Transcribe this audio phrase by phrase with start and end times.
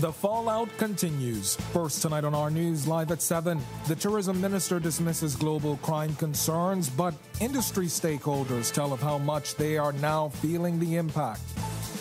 [0.00, 1.56] The fallout continues.
[1.72, 3.60] First tonight on our news, live at 7.
[3.88, 9.76] The tourism minister dismisses global crime concerns, but industry stakeholders tell of how much they
[9.76, 11.40] are now feeling the impact.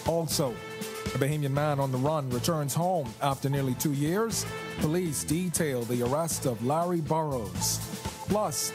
[0.06, 4.46] Also, a Bahamian man on the run returns home after nearly two years.
[4.78, 7.80] Police detail the arrest of Larry Burrows.
[8.30, 8.72] Plus,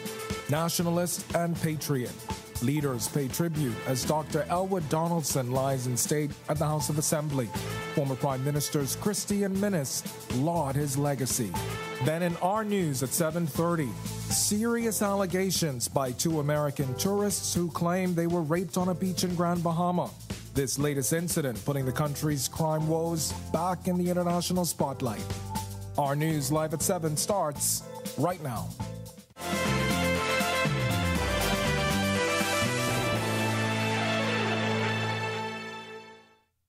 [0.50, 2.41] nationalist and patriot.
[2.62, 4.46] Leaders pay tribute as Dr.
[4.48, 7.48] Elwood Donaldson lies in state at the House of Assembly.
[7.94, 10.04] Former Prime Ministers Christie and Minnis
[10.42, 11.50] laud his legacy.
[12.04, 13.90] Then in our news at 7:30,
[14.30, 19.35] serious allegations by two American tourists who claim they were raped on a beach in
[19.35, 20.08] Grand Bahama.
[20.54, 25.24] This latest incident putting the country's crime woes back in the international spotlight.
[25.99, 27.82] Our news live at 7 starts
[28.18, 28.68] right now.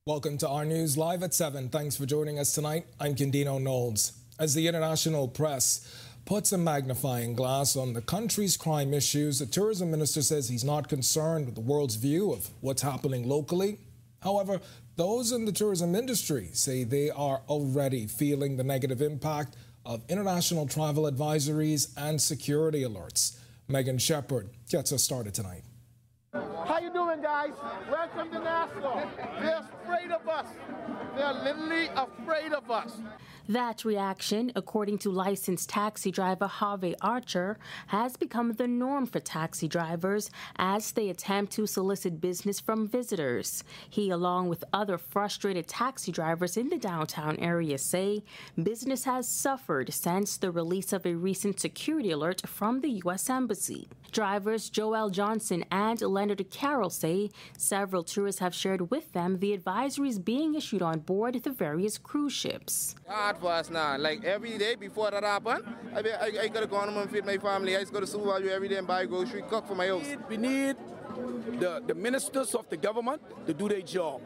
[0.05, 1.70] Welcome to our news live at 7.
[1.70, 2.85] Thanks for joining us tonight.
[2.99, 4.11] I'm Candino Knowles.
[4.38, 5.89] As the international press
[6.25, 10.89] puts a magnifying glass on the country's crime issues, the tourism minister says he's not
[10.89, 13.77] concerned with the world's view of what's happening locally.
[14.22, 14.59] However,
[14.97, 19.55] those in the tourism industry say they are already feeling the negative impact
[19.86, 23.38] of international travel advisories and security alerts.
[23.70, 25.64] Megan Shepard gets us started tonight.
[26.34, 27.52] How you doing, guys?
[27.92, 29.08] Welcome to Nassau.
[29.39, 30.48] They're afraid of us.
[31.16, 33.02] They're literally afraid of us.
[33.50, 39.67] That reaction, according to licensed taxi driver Harvey Archer, has become the norm for taxi
[39.67, 43.66] drivers as they attempt to solicit business from visitors.
[43.89, 48.23] He, along with other frustrated taxi drivers in the downtown area, say
[48.61, 53.30] business has suffered since the release of a recent security alert from the U.S.
[53.30, 53.89] Embassy.
[54.14, 60.23] Drivers Joel Johnson and Leonard Carroll say several tourists have shared with them the advisories
[60.23, 63.97] being issued on board the various cruise ships hard for us now.
[63.97, 65.63] Like every day before that happened,
[65.95, 67.75] I, I, I gotta go home and feed my family.
[67.75, 70.05] I just go to supervalue every day and buy grocery, cook for my house.
[70.30, 70.75] We need
[71.59, 74.21] the, the ministers of the government to do their job.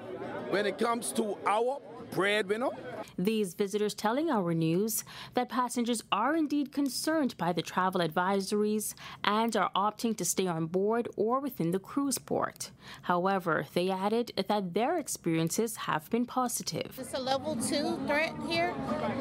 [0.50, 1.82] When it comes to our
[2.12, 2.70] breadwinner,
[3.18, 5.04] these visitors telling our news
[5.34, 10.66] that passengers are indeed concerned by the travel advisories and are opting to stay on
[10.66, 12.72] board or within the cruise port.
[13.04, 16.98] However, they added that their experiences have been positive.
[17.00, 18.74] It's a level two threat here,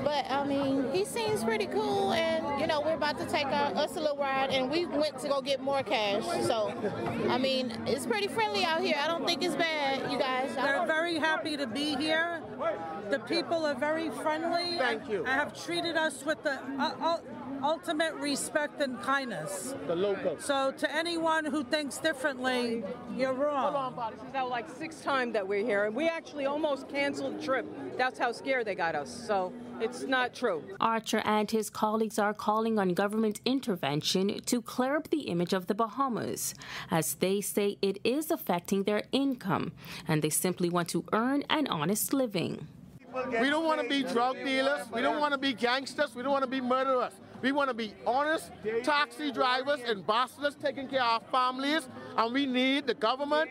[0.04, 3.74] but I mean, he seems pretty cool, and you know, we're about to take our,
[3.76, 6.24] us a little ride, and we went to go get more cash.
[6.46, 6.72] So,
[7.28, 8.96] I mean, it's pretty friendly out here.
[8.98, 10.54] I don't think it's bad, you guys.
[10.54, 12.42] They're very happy to be here.
[13.10, 14.78] The people are very friendly.
[14.78, 15.24] Thank you.
[15.26, 17.18] I have treated us with the uh,
[17.66, 19.74] ultimate respect and kindness.
[19.88, 20.38] The local.
[20.38, 22.84] So to anyone who thinks differently,
[23.16, 23.72] you're wrong.
[23.72, 24.12] Hold on, Bob.
[24.14, 27.42] This is our like sixth time that we're here, and we actually almost canceled the
[27.42, 27.66] trip.
[27.98, 29.10] That's how scared they got us.
[29.26, 30.62] So it's not true.
[30.80, 35.66] Archer and his colleagues are calling on government intervention to clear up the image of
[35.66, 36.54] the Bahamas,
[36.90, 39.72] as they say it is affecting their income,
[40.06, 42.68] and they simply want to earn an honest living.
[43.40, 44.82] We don't want to be drug dealers.
[44.92, 46.14] We don't want to be gangsters.
[46.14, 47.14] We don't want to be murderers.
[47.42, 48.50] We want to be honest
[48.82, 53.50] taxi drivers, ambassadors taking care of our families, and we need the government,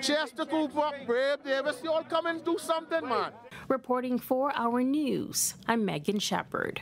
[0.00, 3.32] Chester Cooper, Brave Davis, you all come and do something, man.
[3.68, 6.80] Reporting for our news, I'm Megan Shepard.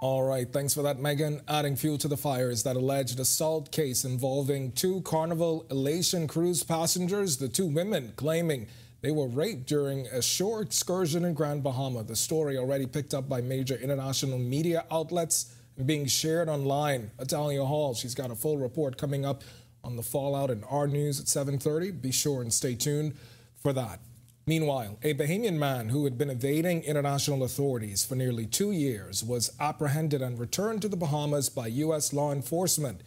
[0.00, 1.42] All right, thanks for that, Megan.
[1.46, 6.64] Adding fuel to the fire is that alleged assault case involving two Carnival Elation cruise
[6.64, 8.66] passengers, the two women claiming
[9.02, 12.04] they were raped during a shore excursion in Grand Bahama.
[12.04, 17.10] The story already picked up by major international media outlets and being shared online.
[17.18, 19.42] Atalia Hall, she's got a full report coming up
[19.82, 22.00] on the fallout in our news at 7.30.
[22.00, 23.16] Be sure and stay tuned
[23.60, 23.98] for that.
[24.46, 29.52] Meanwhile, a Bahamian man who had been evading international authorities for nearly two years was
[29.58, 32.12] apprehended and returned to the Bahamas by U.S.
[32.12, 33.02] law enforcement.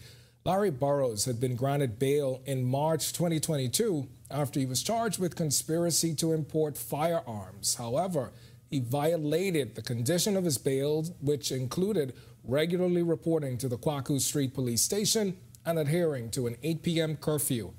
[0.45, 6.15] Larry Burrows had been granted bail in March 2022 after he was charged with conspiracy
[6.15, 7.75] to import firearms.
[7.75, 8.31] However,
[8.69, 12.13] he violated the condition of his bail, which included
[12.43, 17.17] regularly reporting to the Quackoo Street Police Station and adhering to an 8 p.m.
[17.17, 17.73] curfew.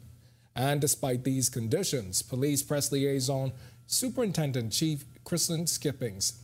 [0.55, 3.53] And despite these conditions, Police Press Liaison
[3.87, 6.41] Superintendent Chief Chrislyn Skippings,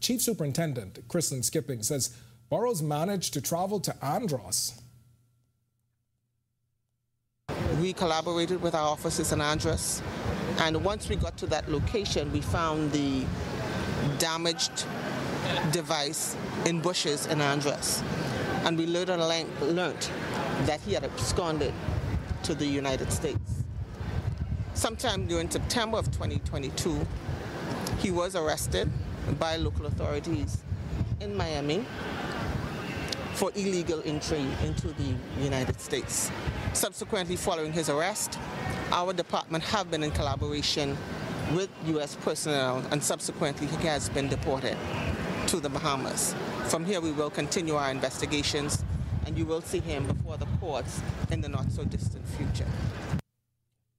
[0.00, 2.16] Chief Superintendent Chrislyn Skippings says
[2.48, 4.80] Burrows managed to travel to Andros
[7.80, 10.02] we collaborated with our officers in Andros,
[10.60, 13.24] and once we got to that location, we found the
[14.18, 14.84] damaged
[15.70, 16.36] device
[16.66, 18.02] in bushes in Andros.
[18.64, 19.20] And we learned
[20.66, 21.72] that he had absconded
[22.42, 23.64] to the United States.
[24.74, 27.06] Sometime during September of 2022,
[27.98, 28.90] He was arrested
[29.40, 30.58] by local authorities
[31.20, 31.84] in Miami
[33.34, 36.30] for illegal entry into the United States.
[36.72, 38.38] Subsequently, following his arrest,
[38.92, 40.96] our department have been in collaboration
[41.54, 42.16] with U.S.
[42.16, 44.76] personnel and subsequently he has been deported
[45.46, 46.34] to the Bahamas.
[46.66, 48.84] From here, we will continue our investigations
[49.26, 51.00] and you will see him before the courts
[51.30, 52.66] in the not so distant future.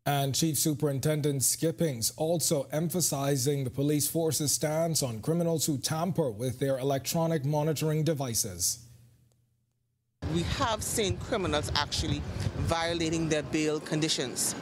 [0.05, 6.59] And Chief Superintendent Skippings also emphasizing the police force's stance on criminals who tamper with
[6.59, 8.79] their electronic monitoring devices.
[10.33, 12.21] We have seen criminals actually
[12.57, 14.53] violating their bail conditions.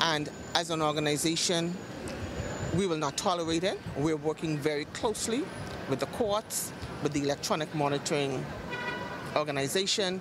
[0.00, 1.76] And as an organization,
[2.74, 3.78] we will not tolerate it.
[3.96, 5.44] We're working very closely
[5.88, 6.72] with the courts,
[7.04, 8.44] with the electronic monitoring
[9.36, 10.20] organization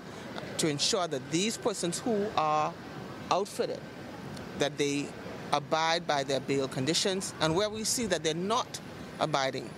[0.58, 2.72] to ensure that these persons who are
[3.32, 3.80] outfitted,
[4.60, 5.08] that they
[5.54, 8.80] abide by their bail conditions, and where we see that they're not
[9.20, 9.72] abiding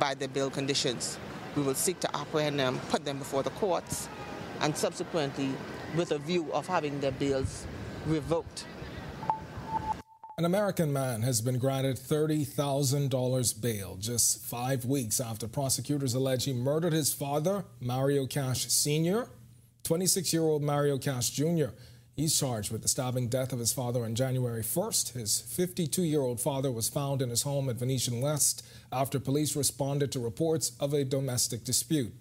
[0.00, 1.20] by their bail conditions,
[1.58, 4.08] we will seek to apprehend them, put them before the courts,
[4.60, 5.50] and subsequently
[5.96, 7.66] with a view of having their bills
[8.06, 8.64] revoked.
[10.36, 16.52] An American man has been granted $30,000 bail just five weeks after prosecutors allege he
[16.52, 19.26] murdered his father, Mario Cash Sr.,
[19.82, 21.70] 26 year old Mario Cash Jr.
[22.18, 25.12] He's charged with the stabbing death of his father on January 1st.
[25.12, 29.54] His 52 year old father was found in his home at Venetian West after police
[29.54, 32.12] responded to reports of a domestic dispute.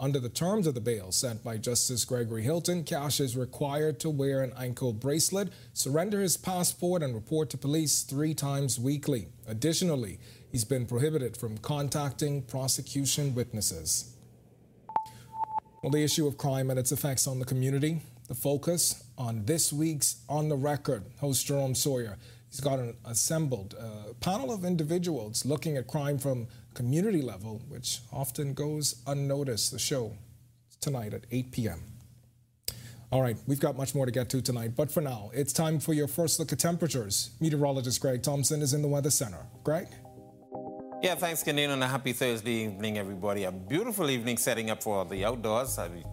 [0.00, 4.10] Under the terms of the bail sent by Justice Gregory Hilton, Cash is required to
[4.10, 9.28] wear an ankle bracelet, surrender his passport, and report to police three times weekly.
[9.46, 10.18] Additionally,
[10.50, 14.12] he's been prohibited from contacting prosecution witnesses.
[15.84, 19.72] Well, the issue of crime and its effects on the community, the focus on this
[19.72, 21.04] week's On the Record.
[21.18, 22.18] Host Jerome Sawyer.
[22.50, 28.00] He's got an assembled uh, panel of individuals looking at crime from community level, which
[28.12, 29.72] often goes unnoticed.
[29.72, 30.12] The show
[30.80, 31.82] tonight at 8 p.m.
[33.12, 35.78] All right, we've got much more to get to tonight, but for now, it's time
[35.78, 37.30] for your first look at temperatures.
[37.40, 39.46] Meteorologist Greg Thompson is in the Weather Center.
[39.62, 39.88] Greg?
[41.02, 43.44] Yeah, thanks, Candido, and a happy Thursday evening, everybody.
[43.44, 45.78] A beautiful evening setting up for the outdoors.
[45.78, 46.04] Are you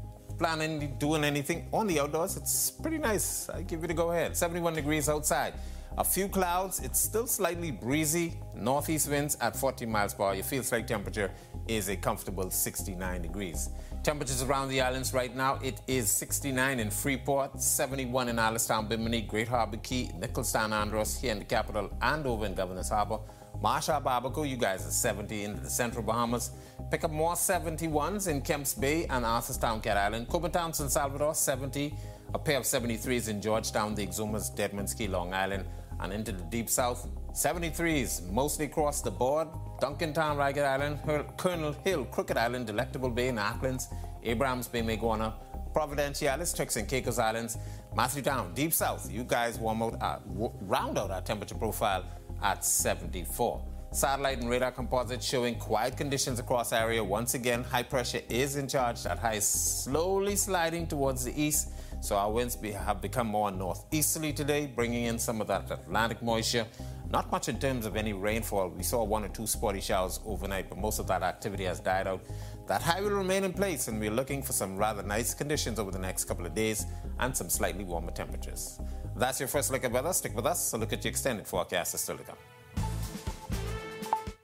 [0.44, 2.36] planning doing anything on the outdoors?
[2.36, 3.48] It's pretty nice.
[3.48, 4.36] I give you the go ahead.
[4.36, 5.54] 71 degrees outside.
[5.98, 10.34] A few clouds, it's still slightly breezy, northeast winds at 40 miles per hour.
[10.34, 11.32] Your field strike temperature
[11.66, 13.70] is a comfortable 69 degrees.
[14.04, 19.22] Temperatures around the islands right now, it is 69 in Freeport, 71 in Allenstown, Bimini,
[19.22, 23.20] Great Harbor Cay, Nicholstown, Andros, here in the capital, and over in Governor's Harbor.
[23.62, 26.52] Marshall, Abaco, you guys are 70 in the central Bahamas.
[26.92, 30.28] Pick up more 71s in Kemps Bay and Arthurstown, Cat Island.
[30.28, 31.94] Copenhagen, San Salvador, 70.
[32.34, 35.66] A pair of 73s in Georgetown, the Exumas, Deadman's Cay, Long Island
[36.04, 37.08] and into the deep south.
[37.32, 39.48] 73s mostly across the board.
[39.82, 41.00] Duncantown, Ragged Island,
[41.38, 43.88] Colonel Hill, Crooked Island, Delectable Bay, Acklins,
[44.24, 45.34] Abrams Bay, Mayaguana,
[45.74, 47.58] Providenciales, Turks and Caicos Islands,
[47.96, 49.12] Matthewtown, deep south.
[49.12, 50.20] You guys warm out, uh,
[50.62, 52.06] round out our temperature profile
[52.44, 53.64] at 74.
[53.92, 57.04] Satellite and radar composites showing quiet conditions across area.
[57.04, 59.04] Once again, high pressure is in charge.
[59.04, 61.70] That high is slowly sliding towards the east.
[62.02, 66.22] So our winds be, have become more northeasterly today, bringing in some of that Atlantic
[66.24, 66.66] moisture.
[67.12, 68.70] Not much in terms of any rainfall.
[68.70, 72.08] We saw one or two spotty showers overnight, but most of that activity has died
[72.08, 72.22] out.
[72.68, 75.92] That high will remain in place, and we're looking for some rather nice conditions over
[75.92, 76.88] the next couple of days
[77.20, 78.80] and some slightly warmer temperatures.
[79.16, 80.14] That's your first look at weather.
[80.14, 80.70] Stick with us.
[80.70, 82.38] So look at your extended forecast is still to come.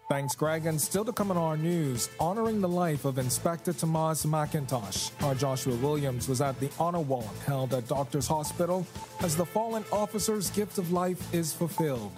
[0.10, 0.66] Thanks, Greg.
[0.66, 5.12] And still to come in our news, honoring the life of Inspector Thomas McIntosh.
[5.24, 8.88] Our Joshua Williams was at the honor walk held at Doctors Hospital
[9.22, 12.12] as the fallen officer's gift of life is fulfilled.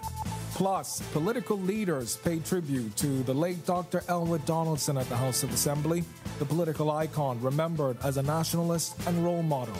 [0.53, 4.03] Plus, political leaders pay tribute to the late Dr.
[4.07, 6.05] Elwood Donaldson at the House of Assembly,
[6.39, 9.77] the political icon remembered as a nationalist and role model.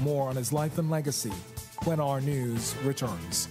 [0.00, 1.32] More on his life and legacy
[1.84, 3.48] when our news returns.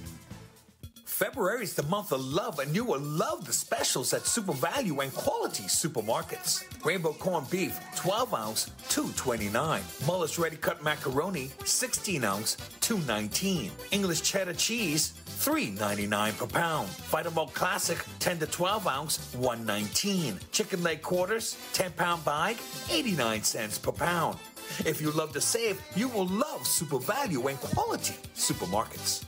[1.06, 5.00] February is the month of love, and you will love the specials at Super Value
[5.00, 6.64] and Quality Supermarkets.
[6.86, 9.82] Rainbow corned beef, 12 ounce, 229.
[10.06, 13.72] Mullis ready cut macaroni, 16 ounce, 219.
[13.90, 16.88] English cheddar cheese, 3.99 per pound.
[16.88, 20.40] Vitamalt Classic 10 to 12 ounce 119.
[20.52, 22.58] Chicken leg quarters 10 pound bag
[22.92, 24.38] 89 cents per pound.
[24.86, 29.24] If you love to save, you will love super value and Quality Supermarkets.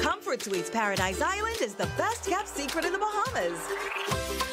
[0.00, 3.58] Comfort Suites Paradise Island is the best kept secret in the Bahamas.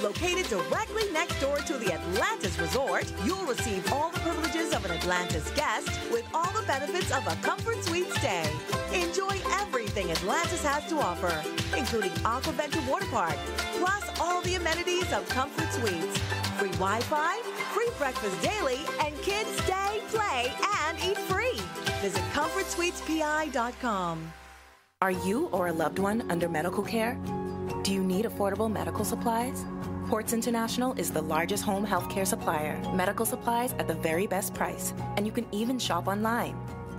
[0.02, 4.92] Located directly next door to the Atlantis Resort, you'll receive all the privileges of an
[4.92, 8.46] Atlantis guest with all the benefits of a Comfort Suite stay.
[8.94, 11.44] Enjoy everything Atlantis has to offer,
[11.78, 13.38] including Aquaventure Water Park,
[13.78, 16.45] plus all the amenities of Comfort Suites.
[16.58, 17.42] Free Wi Fi,
[17.74, 20.54] free breakfast daily, and kids stay, play,
[20.86, 21.60] and eat free.
[22.02, 24.32] Visit ComfortSuitesPI.com.
[25.02, 27.20] Are you or a loved one under medical care?
[27.84, 29.66] Do you need affordable medical supplies?
[30.08, 32.80] Ports International is the largest home healthcare supplier.
[32.94, 36.56] Medical supplies at the very best price, and you can even shop online.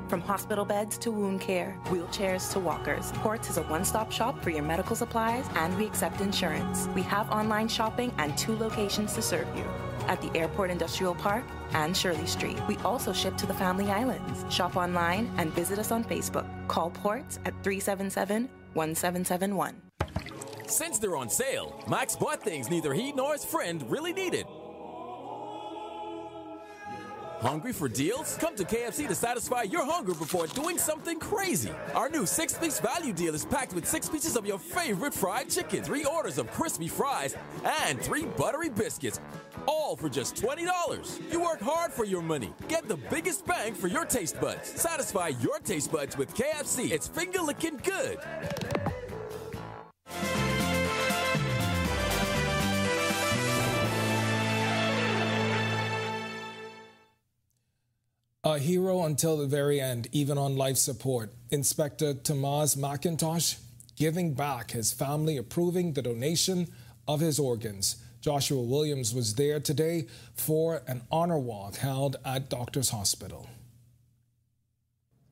[0.09, 4.41] From hospital beds to wound care, wheelchairs to walkers, Ports is a one stop shop
[4.41, 6.89] for your medical supplies, and we accept insurance.
[6.95, 9.65] We have online shopping and two locations to serve you
[10.07, 12.57] at the Airport Industrial Park and Shirley Street.
[12.69, 14.45] We also ship to the Family Islands.
[14.55, 16.47] Shop online and visit us on Facebook.
[16.69, 19.83] Call Ports at 377 1771.
[20.69, 24.47] Since they're on sale, Max bought things neither he nor his friend really needed.
[27.41, 28.37] Hungry for deals?
[28.39, 31.71] Come to KFC to satisfy your hunger before doing something crazy.
[31.95, 35.51] Our new six piece value deal is packed with six pieces of your favorite fried
[35.51, 39.21] chicken, three orders of crispy fries, and three buttery biscuits.
[39.67, 41.33] All for just $20.
[41.33, 42.55] You work hard for your money.
[42.69, 44.69] Get the biggest bang for your taste buds.
[44.69, 46.91] Satisfy your taste buds with KFC.
[46.91, 48.19] It's finger licking good.
[58.47, 61.33] A hero until the very end, even on life support.
[61.51, 63.59] Inspector Thomas McIntosh
[63.97, 66.69] giving back, his family approving the donation
[67.09, 67.97] of his organs.
[68.21, 73.49] Joshua Williams was there today for an honor walk held at Doctors Hospital.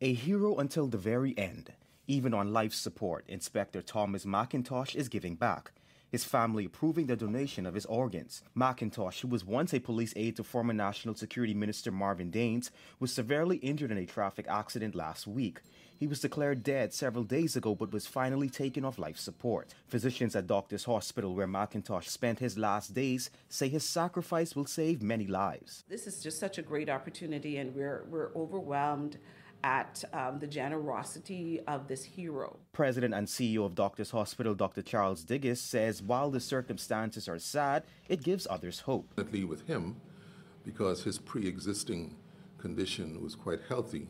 [0.00, 1.72] A hero until the very end.
[2.08, 5.70] Even on life support, Inspector Thomas McIntosh is giving back
[6.14, 8.44] his family approving the donation of his organs.
[8.56, 13.12] McIntosh, who was once a police aide to former National Security Minister Marvin Dames, was
[13.12, 15.60] severely injured in a traffic accident last week.
[15.98, 19.74] He was declared dead several days ago but was finally taken off life support.
[19.88, 25.02] Physicians at Doctors Hospital, where McIntosh spent his last days, say his sacrifice will save
[25.02, 25.82] many lives.
[25.88, 29.18] This is just such a great opportunity, and we're, we're overwhelmed
[29.64, 32.58] at um, the generosity of this hero.
[32.72, 34.82] President and CEO of Doctors Hospital, Dr.
[34.82, 39.08] Charles Diggiss, says while the circumstances are sad, it gives others hope.
[39.16, 39.96] Definitely with him,
[40.64, 42.14] because his pre existing
[42.58, 44.06] condition was quite healthy,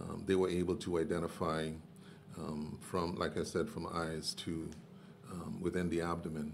[0.00, 1.70] um, they were able to identify
[2.36, 4.68] um, from, like I said, from eyes to
[5.30, 6.52] um, within the abdomen.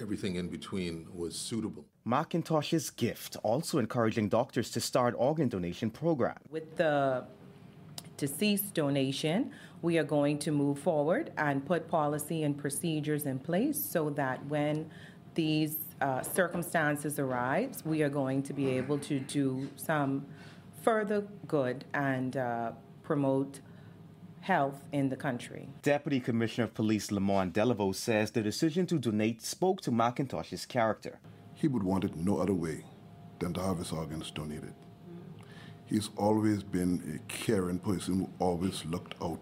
[0.00, 1.84] Everything in between was suitable.
[2.06, 6.36] McIntosh's gift also encouraging doctors to start organ donation program.
[6.50, 7.24] With the
[8.16, 13.82] deceased donation, we are going to move forward and put policy and procedures in place
[13.82, 14.90] so that when
[15.34, 20.26] these uh, circumstances arise, we are going to be able to do some
[20.82, 23.60] further good and uh, promote
[24.40, 25.68] health in the country.
[25.82, 31.18] Deputy Commissioner of Police Leamond Deleveaux says the decision to donate spoke to McIntosh's character.
[31.54, 32.84] He would want it no other way
[33.40, 34.74] than to have his organs donated.
[35.86, 39.38] He's always been a caring person who always looked out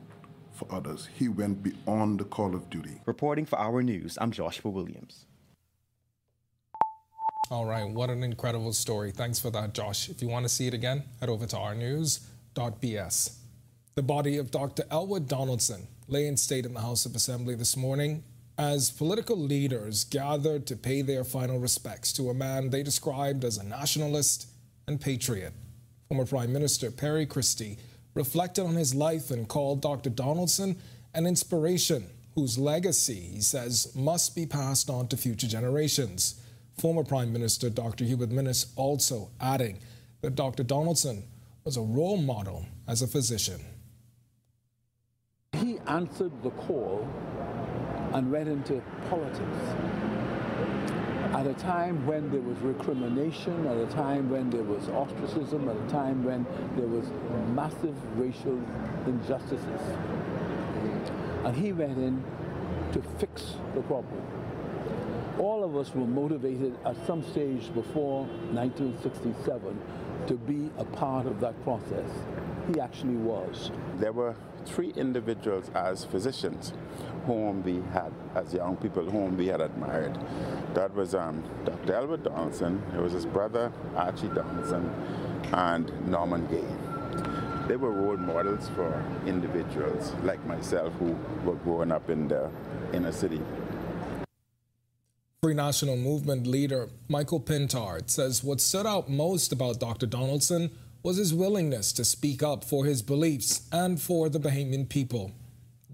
[0.52, 1.08] for others.
[1.14, 3.00] He went beyond the call of duty.
[3.06, 5.24] Reporting for Our News, I'm Joshua Williams.
[7.50, 9.10] All right, what an incredible story.
[9.10, 10.10] Thanks for that, Josh.
[10.10, 13.36] If you want to see it again, head over to ournews.bs.
[13.94, 14.84] The body of Dr.
[14.90, 18.22] Elwood Donaldson lay in state in the House of Assembly this morning
[18.58, 23.56] as political leaders gathered to pay their final respects to a man they described as
[23.56, 24.48] a nationalist
[24.86, 25.54] and patriot.
[26.14, 27.76] Former Prime Minister Perry Christie
[28.14, 30.10] reflected on his life and called Dr.
[30.10, 30.76] Donaldson
[31.12, 32.06] an inspiration
[32.36, 36.40] whose legacy, he says, must be passed on to future generations.
[36.78, 38.04] Former Prime Minister Dr.
[38.04, 39.80] Hubert Minnis also adding
[40.20, 40.62] that Dr.
[40.62, 41.24] Donaldson
[41.64, 43.60] was a role model as a physician.
[45.50, 47.08] He answered the call
[48.12, 48.80] and went into
[49.10, 50.13] politics
[51.32, 55.76] at a time when there was recrimination, at a time when there was ostracism, at
[55.76, 57.06] a time when there was
[57.54, 58.60] massive racial
[59.06, 59.80] injustices.
[61.44, 62.22] And he went in
[62.92, 64.22] to fix the problem.
[65.38, 69.80] All of us were motivated at some stage before 1967
[70.26, 72.08] to be a part of that process.
[72.72, 73.70] He actually was.
[73.98, 76.72] There were three individuals as physicians
[77.26, 80.18] whom we had, as young people, whom we had admired.
[80.74, 81.94] That was um, Dr.
[81.94, 84.90] Albert Donaldson, it was his brother Archie Donaldson,
[85.52, 86.64] and Norman Gay.
[87.68, 92.50] they were role models for individuals like myself who were growing up in the
[92.92, 93.40] inner city.
[95.42, 100.06] Free National Movement leader Michael Pintard says what stood out most about Dr.
[100.06, 100.70] Donaldson
[101.02, 105.32] was his willingness to speak up for his beliefs and for the Bahamian people.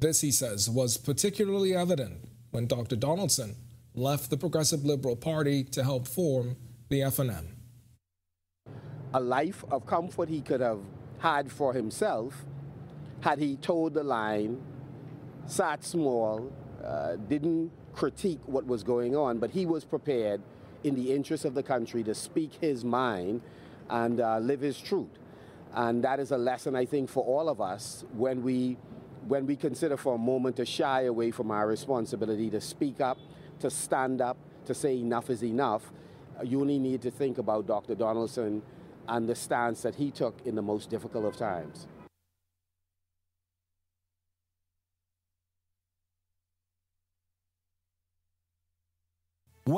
[0.00, 2.96] This, he says, was particularly evident when Dr.
[2.96, 3.54] Donaldson
[3.94, 6.56] left the Progressive Liberal Party to help form
[6.88, 7.46] the FNM.
[9.12, 10.80] A life of comfort he could have
[11.18, 12.44] had for himself
[13.20, 14.62] had he toed the line,
[15.46, 16.50] sat small,
[16.82, 20.40] uh, didn't critique what was going on, but he was prepared
[20.82, 23.42] in the interest of the country to speak his mind
[23.90, 25.18] and uh, live his truth.
[25.74, 28.76] And that is a lesson, I think, for all of us when we,
[29.28, 33.18] when we consider for a moment to shy away from our responsibility to speak up,
[33.60, 34.36] to stand up,
[34.66, 35.90] to say enough is enough.
[36.42, 37.94] You only need to think about Dr.
[37.94, 38.62] Donaldson
[39.08, 41.86] and the stance that he took in the most difficult of times.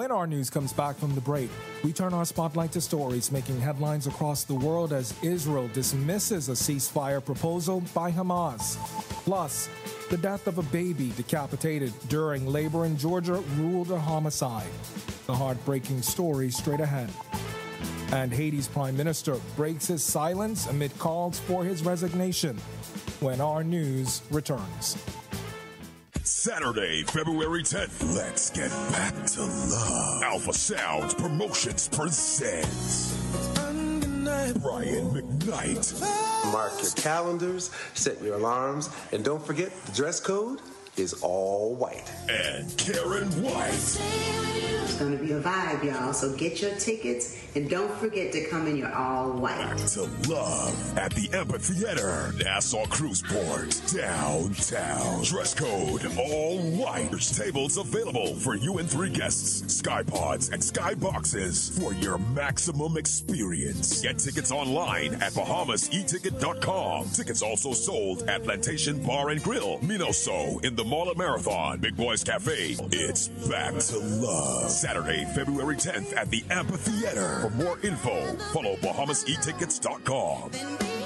[0.02, 1.48] When our news comes back from the break,
[1.84, 6.54] we turn our spotlight to stories making headlines across the world as Israel dismisses a
[6.54, 8.74] ceasefire proposal by Hamas.
[9.22, 9.68] Plus,
[10.10, 14.72] the death of a baby decapitated during labor in Georgia ruled a homicide.
[15.28, 17.08] The heartbreaking story straight ahead.
[18.10, 22.56] And Haiti's prime minister breaks his silence amid calls for his resignation
[23.20, 24.96] when our news returns.
[26.42, 28.16] Saturday, February 10th.
[28.16, 30.22] Let's get back to love.
[30.24, 33.16] Alpha Sounds Promotions presents
[34.60, 36.52] Brian McKnight.
[36.52, 40.60] Mark your calendars, set your alarms, and don't forget the dress code
[40.96, 42.10] is all white.
[42.28, 43.98] And Karen White.
[44.82, 46.12] It's going to be a vibe, y'all.
[46.12, 49.58] So get your tickets and don't forget to come in your all white.
[49.58, 55.22] Back to love at the Amphitheater, Nassau Cruiseport, downtown.
[55.24, 57.10] Dress code all white.
[57.10, 62.18] There's tables available for you and three guests, sky pods and sky boxes for your
[62.18, 64.02] maximum experience.
[64.02, 67.08] Get tickets online at BahamasEticket.com.
[67.10, 71.96] Tickets also sold at Plantation Bar and Grill, Minoso in the Mall of Marathon, Big
[71.96, 72.76] Boys Cafe.
[72.92, 74.70] It's back to love.
[74.70, 77.40] Saturday, February 10th at the Amphitheater.
[77.42, 81.01] For more info, follow BahamasEtickets.com.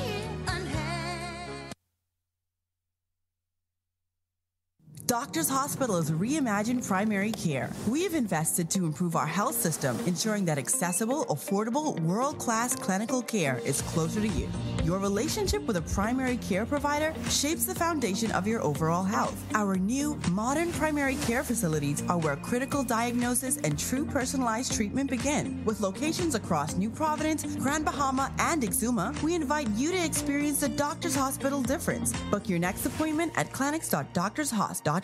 [5.06, 7.70] Doctors Hospital is reimagined primary care.
[7.86, 13.22] We have invested to improve our health system, ensuring that accessible, affordable, world class clinical
[13.22, 14.48] care is closer to you.
[14.82, 19.40] Your relationship with a primary care provider shapes the foundation of your overall health.
[19.54, 25.64] Our new, modern primary care facilities are where critical diagnosis and true personalized treatment begin.
[25.64, 30.68] With locations across New Providence, Grand Bahama, and Exuma, we invite you to experience the
[30.68, 32.12] Doctors Hospital difference.
[32.30, 34.95] Book your next appointment at clinics.doctorshos.com.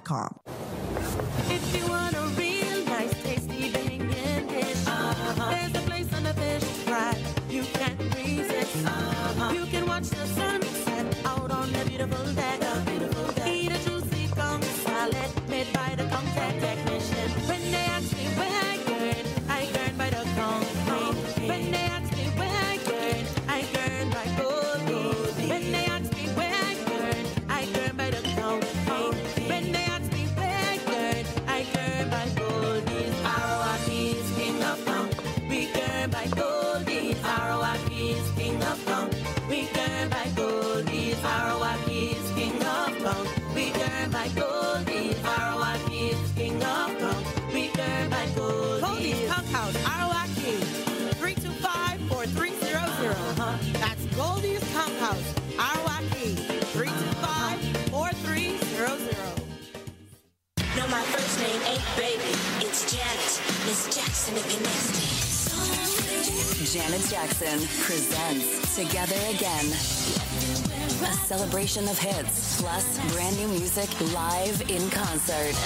[1.51, 2.12] If
[66.73, 69.65] Janet Jackson presents Together Again.
[71.01, 75.57] A celebration of hits, plus brand new music live in concert.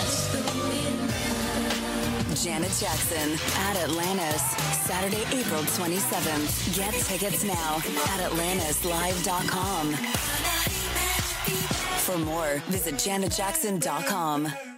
[2.41, 4.43] Janet Jackson at Atlantis,
[4.87, 6.77] Saturday, April 27th.
[6.77, 9.95] Get tickets now at atlantislive.com.
[12.05, 14.76] For more, visit janetjackson.com.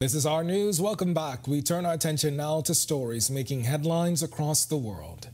[0.00, 0.80] This is our news.
[0.80, 1.48] Welcome back.
[1.48, 5.30] We turn our attention now to stories making headlines across the world.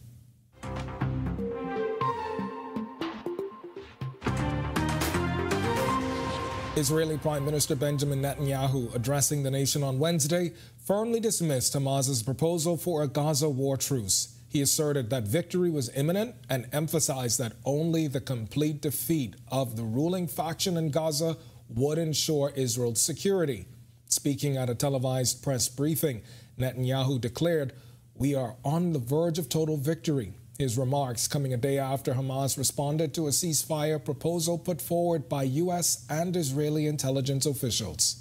[6.77, 10.55] Israeli Prime Minister Benjamin Netanyahu addressing the nation on Wednesday
[10.87, 14.35] firmly dismissed Hamas's proposal for a Gaza war truce.
[14.49, 19.85] He asserted that victory was imminent and emphasized that only the complete defeat of the
[19.85, 21.37] ruling faction in Gaza
[21.69, 23.67] would ensure Israel's security.
[24.09, 26.23] Speaking at a televised press briefing,
[26.59, 27.73] Netanyahu declared,
[28.15, 30.35] We are on the verge of total victory.
[30.59, 35.43] His remarks coming a day after Hamas responded to a ceasefire proposal put forward by
[35.45, 36.07] U.S.
[36.09, 38.21] and Israeli intelligence officials.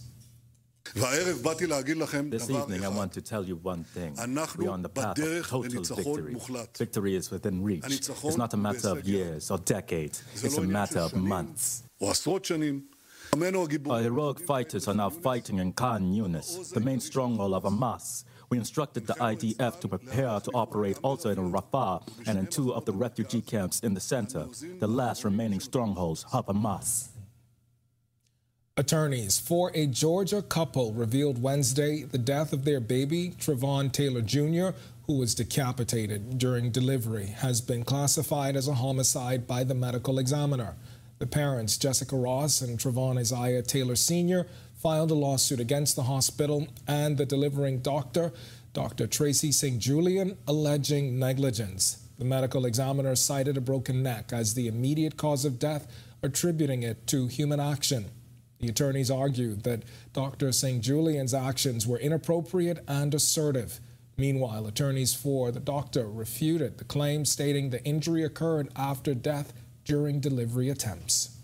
[0.96, 4.16] This evening, I want to tell you one thing.
[4.58, 6.36] We are on the path of total victory.
[6.78, 7.84] Victory is within reach.
[7.88, 11.84] It's not a matter of years or decades, it's a matter of months.
[13.34, 18.26] Our heroic fighters are now fighting in Khan Yunis, the main stronghold of Hamas.
[18.52, 22.86] We instructed the IDF to prepare to operate also in Rafah and in two of
[22.86, 24.46] the refugee camps in the center,
[24.78, 27.08] the last remaining strongholds of Hamas.
[28.78, 34.78] Attorneys for a Georgia couple revealed Wednesday the death of their baby, Trevon Taylor Jr.,
[35.08, 40.76] who was decapitated during delivery, has been classified as a homicide by the medical examiner.
[41.20, 46.68] The parents, Jessica Ross and Trevon Isaiah Taylor Sr., filed a lawsuit against the hospital
[46.88, 48.34] and the delivering doctor,
[48.74, 49.08] Dr.
[49.08, 49.80] Tracy St.
[49.80, 52.04] Julian, alleging negligence.
[52.18, 55.88] The medical examiner cited a broken neck as the immediate cause of death,
[56.22, 58.06] attributing it to human action.
[58.60, 60.52] The attorneys argued that Dr.
[60.52, 60.82] St.
[60.82, 63.80] Julian's actions were inappropriate and assertive.
[64.16, 69.54] Meanwhile, attorneys for the doctor refuted the claim, stating the injury occurred after death
[69.86, 71.38] during delivery attempts.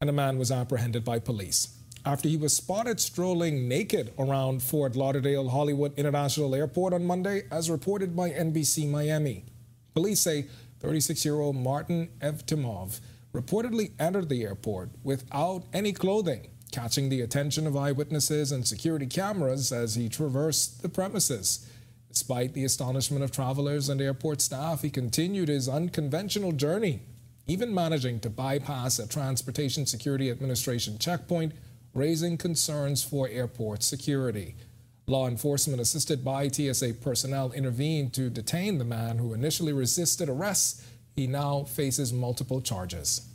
[0.00, 4.96] And a man was apprehended by police after he was spotted strolling naked around Fort
[4.96, 9.44] Lauderdale Hollywood International Airport on Monday, as reported by NBC Miami.
[9.94, 10.46] Police say
[10.80, 13.00] 36 year old Martin Evtimov
[13.32, 19.70] reportedly entered the airport without any clothing, catching the attention of eyewitnesses and security cameras
[19.72, 21.68] as he traversed the premises.
[22.12, 27.00] Despite the astonishment of travelers and airport staff, he continued his unconventional journey,
[27.46, 31.54] even managing to bypass a Transportation Security Administration checkpoint,
[31.94, 34.54] raising concerns for airport security.
[35.06, 40.82] Law enforcement, assisted by TSA personnel, intervened to detain the man who initially resisted arrest.
[41.16, 43.26] He now faces multiple charges.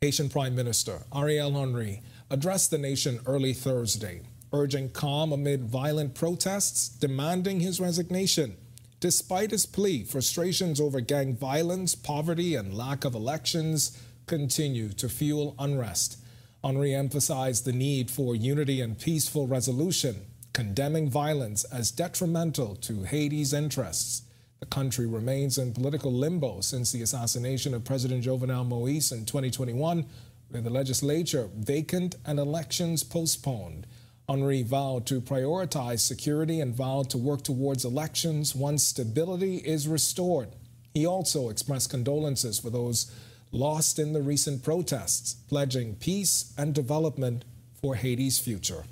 [0.00, 4.22] Haitian Prime Minister Ariel Henry addressed the nation early Thursday
[4.54, 8.56] urging calm amid violent protests, demanding his resignation.
[9.00, 15.54] Despite his plea, frustrations over gang violence, poverty, and lack of elections continue to fuel
[15.58, 16.18] unrest.
[16.64, 23.52] Henry emphasized the need for unity and peaceful resolution, condemning violence as detrimental to Haiti's
[23.52, 24.22] interests.
[24.60, 30.06] The country remains in political limbo since the assassination of President Jovenel Moise in 2021,
[30.50, 33.86] with the legislature vacant and elections postponed.
[34.28, 40.48] Henry vowed to prioritize security and vowed to work towards elections once stability is restored.
[40.94, 43.12] He also expressed condolences for those
[43.52, 47.44] lost in the recent protests, pledging peace and development
[47.80, 48.84] for Haiti's future.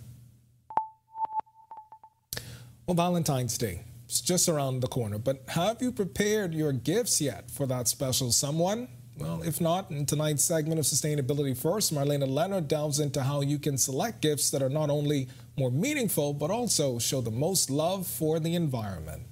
[2.86, 7.50] Well, Valentine's Day is just around the corner, but have you prepared your gifts yet
[7.50, 8.88] for that special someone?
[9.18, 13.58] Well, if not, in tonight's segment of Sustainability First, Marlena Leonard delves into how you
[13.58, 18.06] can select gifts that are not only more meaningful, but also show the most love
[18.06, 19.22] for the environment.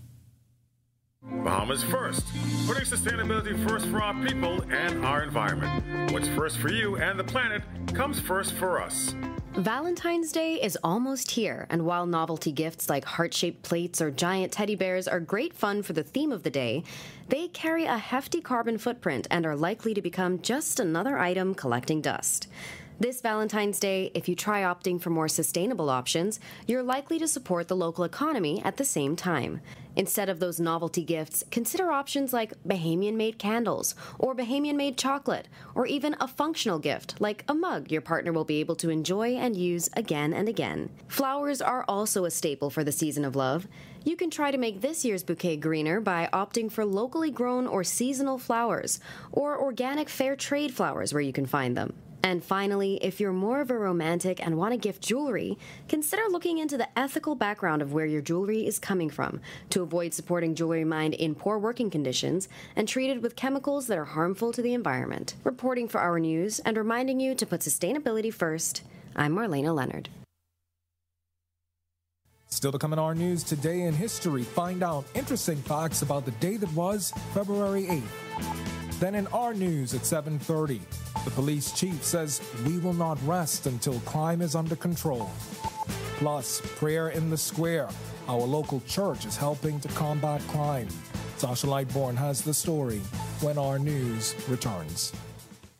[1.23, 2.27] Bahamas First,
[2.67, 6.13] putting sustainability first for our people and our environment.
[6.13, 7.63] What's first for you and the planet
[7.95, 9.15] comes first for us.
[9.55, 14.53] Valentine's Day is almost here, and while novelty gifts like heart shaped plates or giant
[14.53, 16.85] teddy bears are great fun for the theme of the day,
[17.29, 22.01] they carry a hefty carbon footprint and are likely to become just another item collecting
[22.01, 22.47] dust.
[23.01, 27.67] This Valentine's Day, if you try opting for more sustainable options, you're likely to support
[27.67, 29.63] the local economy at the same time.
[29.97, 35.49] Instead of those novelty gifts, consider options like Bahamian made candles, or Bahamian made chocolate,
[35.75, 39.35] or even a functional gift like a mug your partner will be able to enjoy
[39.35, 40.91] and use again and again.
[41.09, 43.67] Flowers are also a staple for the season of love.
[44.05, 47.83] You can try to make this year's bouquet greener by opting for locally grown or
[47.83, 49.01] seasonal flowers,
[49.33, 51.95] or organic fair trade flowers where you can find them.
[52.23, 56.59] And finally, if you're more of a romantic and want to gift jewelry, consider looking
[56.59, 60.85] into the ethical background of where your jewelry is coming from to avoid supporting jewelry
[60.85, 65.35] mined in poor working conditions and treated with chemicals that are harmful to the environment.
[65.45, 68.83] Reporting for our news and reminding you to put sustainability first,
[69.17, 70.09] I'm Marlena Leonard.
[72.49, 76.33] Still to come in our news today in history, find out interesting facts about the
[76.33, 78.90] day that was February 8th.
[79.01, 80.79] Then in our news at 7:30,
[81.25, 85.31] the police chief says we will not rest until crime is under control.
[86.19, 87.89] Plus, prayer in the square.
[88.29, 90.89] Our local church is helping to combat crime.
[91.39, 93.01] Sasha Lightborn has the story
[93.41, 95.15] when our news returns.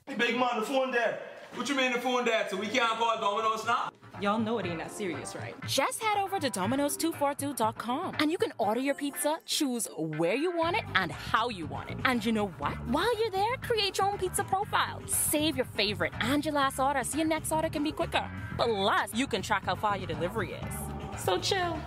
[0.07, 1.19] Hey, big man, the phone dead.
[1.57, 2.49] What you mean the phone dead?
[2.49, 3.91] So we can't call Domino's now?
[4.21, 5.55] Y'all know it ain't that serious, right?
[5.67, 10.77] Just head over to Domino's242.com and you can order your pizza, choose where you want
[10.77, 11.97] it and how you want it.
[12.05, 12.75] And you know what?
[12.89, 15.01] While you're there, create your own pizza profile.
[15.07, 18.31] Save your favorite and your last order so your next order can be quicker.
[18.59, 21.23] Plus, you can track how far your delivery is.
[21.23, 21.79] So chill.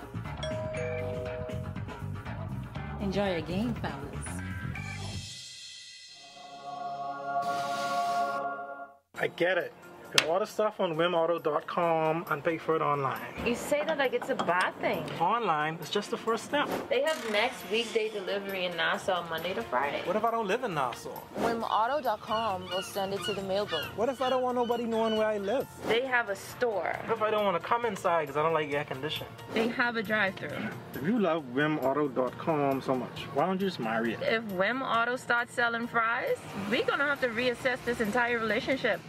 [3.00, 3.94] Enjoy your game, fellas.
[9.20, 9.72] I get it.
[10.14, 13.20] You can order stuff on wimauto.com and pay for it online.
[13.48, 15.04] You say that like it's a bad thing.
[15.20, 16.70] Online is just the first step.
[16.88, 20.02] They have next weekday delivery in Nassau Monday to Friday.
[20.06, 21.10] What if I don't live in Nassau?
[21.40, 23.86] WimAuto.com will send it to the mailbox.
[23.96, 25.68] What if I don't want nobody knowing where I live?
[25.88, 26.96] They have a store.
[27.06, 29.34] What if I don't want to come inside because I don't like air conditioning?
[29.56, 30.50] They have a drive-through.
[30.94, 34.20] If you love WimAuto.com so much, why don't you just marry it?
[34.22, 36.38] If Wim Auto starts selling fries,
[36.70, 39.00] we're gonna have to reassess this entire relationship.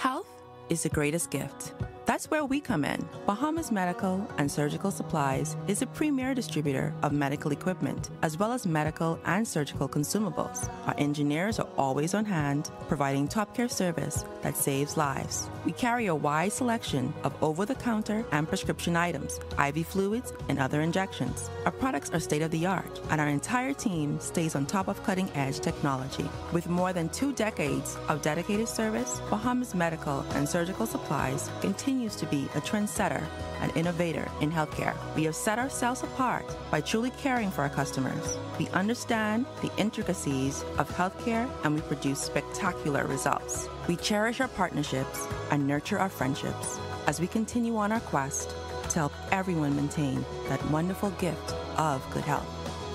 [0.00, 0.30] Health
[0.70, 1.74] is the greatest gift.
[2.06, 3.08] That's where we come in.
[3.26, 8.66] Bahamas Medical and Surgical Supplies is a premier distributor of medical equipment, as well as
[8.66, 10.68] medical and surgical consumables.
[10.86, 15.48] Our engineers are always on hand, providing top care service that saves lives.
[15.64, 20.58] We carry a wide selection of over the counter and prescription items, IV fluids, and
[20.58, 21.48] other injections.
[21.64, 25.02] Our products are state of the art, and our entire team stays on top of
[25.04, 26.28] cutting edge technology.
[26.52, 32.26] With more than two decades of dedicated service, Bahamas Medical and Surgical Supplies continues to
[32.26, 33.26] be a trendsetter
[33.60, 34.96] and innovator in healthcare.
[35.16, 38.38] We have set ourselves apart by truly caring for our customers.
[38.60, 43.68] We understand the intricacies of healthcare and we produce spectacular results.
[43.88, 48.54] We cherish our partnerships and nurture our friendships as we continue on our quest
[48.90, 52.46] to help everyone maintain that wonderful gift of good health.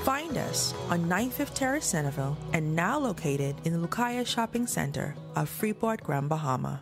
[0.05, 5.49] Find us on 95th Terrace, Centerville, and now located in the Lucaya Shopping Center of
[5.49, 6.81] Freeport, Grand Bahama.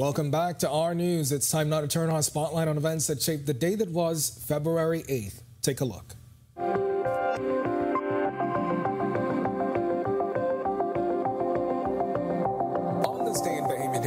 [0.00, 1.30] Welcome back to our news.
[1.30, 4.42] It's time now to turn our spotlight on events that shaped the day that was
[4.48, 5.42] February 8th.
[5.60, 6.14] Take a look.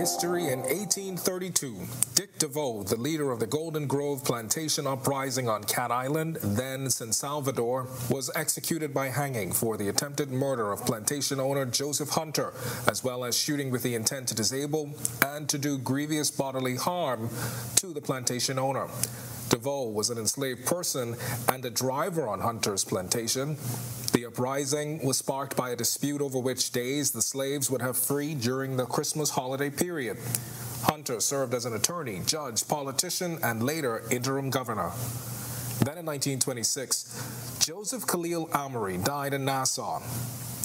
[0.04, 1.78] History in 1832,
[2.14, 7.14] Dick DeVoe, the leader of the Golden Grove Plantation Uprising on Cat Island, then San
[7.14, 12.52] Salvador, was executed by hanging for the attempted murder of plantation owner Joseph Hunter,
[12.86, 14.94] as well as shooting with the intent to disable
[15.26, 17.30] and to do grievous bodily harm
[17.78, 18.90] to the plantation owner.
[19.50, 21.16] DeVoe was an enslaved person
[21.52, 23.58] and a driver on Hunter's plantation.
[24.14, 28.36] The uprising was sparked by a dispute over which days the slaves would have free
[28.36, 30.18] during the Christmas holiday period.
[30.84, 34.92] Hunter served as an attorney, judge, politician, and later interim governor.
[35.80, 40.02] Then in 1926, Joseph Khalil Amory died in Nassau.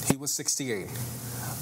[0.09, 0.87] He was 68.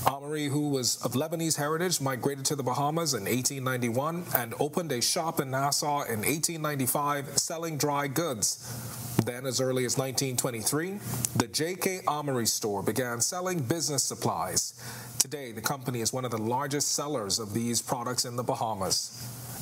[0.06, 5.02] Amory, who was of Lebanese heritage, migrated to the Bahamas in 1891 and opened a
[5.02, 9.18] shop in Nassau in 1895 selling dry goods.
[9.26, 11.00] Then, as early as 1923,
[11.36, 12.02] the J.K.
[12.08, 14.82] Amory store began selling business supplies.
[15.20, 19.12] Today, the company is one of the largest sellers of these products in the Bahamas.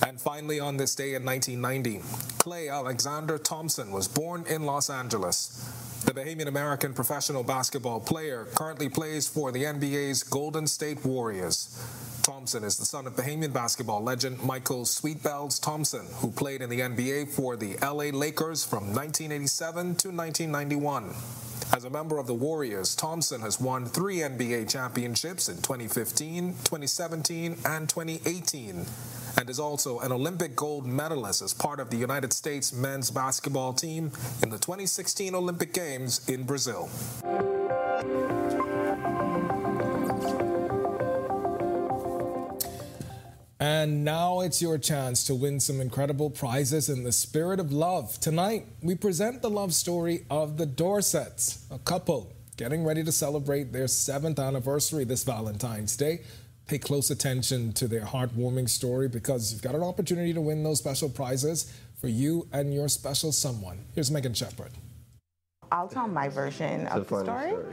[0.04, 2.00] And finally, on this day in 1990,
[2.38, 6.02] Klay Alexander Thompson was born in Los Angeles.
[6.06, 11.76] The Bahamian American professional basketball player currently plays for the NBA's Golden State Warriors.
[12.26, 16.80] Thompson is the son of Bahamian basketball legend Mychal Sweetbells Thompson, who played in the
[16.80, 21.14] NBA for the LA Lakers from 1987 to 1991.
[21.72, 27.58] As a member of the Warriors, Thompson has won three NBA championships in 2015, 2017,
[27.64, 28.88] and 2018,
[29.38, 33.72] and is also an Olympic gold medalist as part of the United States men's basketball
[33.72, 34.12] team
[34.42, 36.90] in the 2016 Olympic Games in Brazil.
[43.66, 48.20] And now it's your chance to win some incredible prizes in the spirit of love.
[48.20, 53.74] Tonight, we present the love story of the Dorsets, a couple getting ready to celebrate
[53.74, 56.22] their seventh anniversary this Valentine's Day.
[56.68, 60.78] Pay close attention to their heartwarming story because you've got an opportunity to win those
[60.78, 63.84] special prizes for you and your special someone.
[63.96, 64.74] Here's Megan Shepard.
[65.72, 67.50] I'll tell my version It's of the story.
[67.50, 67.66] story.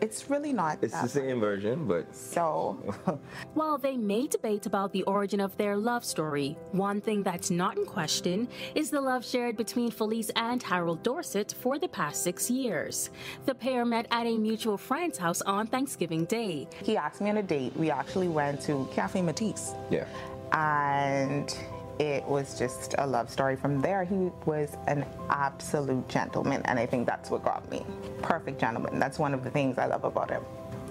[0.00, 2.76] It's really not It's that the same version, but so
[3.54, 7.76] While they may debate about the origin of their love story, one thing that's not
[7.78, 12.50] in question is the love shared between Felice and Harold Dorset for the past six
[12.50, 13.10] years.
[13.46, 16.68] The pair met at a mutual friend's house on Thanksgiving Day.
[16.82, 17.74] he asked me on a date.
[17.76, 19.74] We actually went to Cafe Matisse.
[19.90, 20.06] yeah.
[20.52, 21.56] and
[21.98, 24.04] it was just a love story from there.
[24.04, 27.84] He was an absolute gentleman, and I think that's what got me.
[28.22, 28.98] Perfect gentleman.
[28.98, 30.42] That's one of the things I love about him.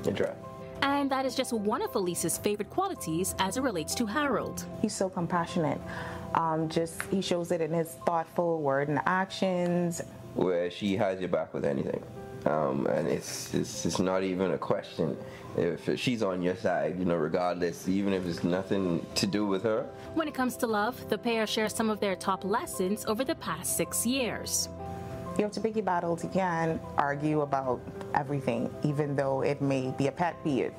[0.06, 0.32] Enjoy.
[0.82, 4.66] And that is just one of Felice's favorite qualities as it relates to Harold.
[4.82, 5.80] He's so compassionate.
[6.34, 10.02] Um, just he shows it in his thoughtful word and actions.
[10.34, 12.04] Where she has your back with anything.
[12.46, 15.18] Um, and it's, it's it's not even a question.
[15.58, 19.64] If she's on your side, you know, regardless, even if it's nothing to do with
[19.64, 23.24] her, When it comes to love, the pair share some of their top lessons over
[23.24, 24.70] the past six years.
[25.38, 26.24] You have to pick your battles.
[26.24, 27.82] You can't argue about
[28.14, 30.74] everything, even though it may be a pet peeve.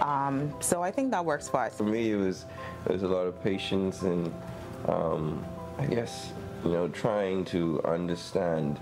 [0.00, 1.76] Um, so I think that works for us.
[1.76, 2.44] For me, it was
[2.86, 4.32] it was a lot of patience and
[4.86, 5.44] um,
[5.78, 6.32] I guess
[6.64, 8.78] you know trying to understand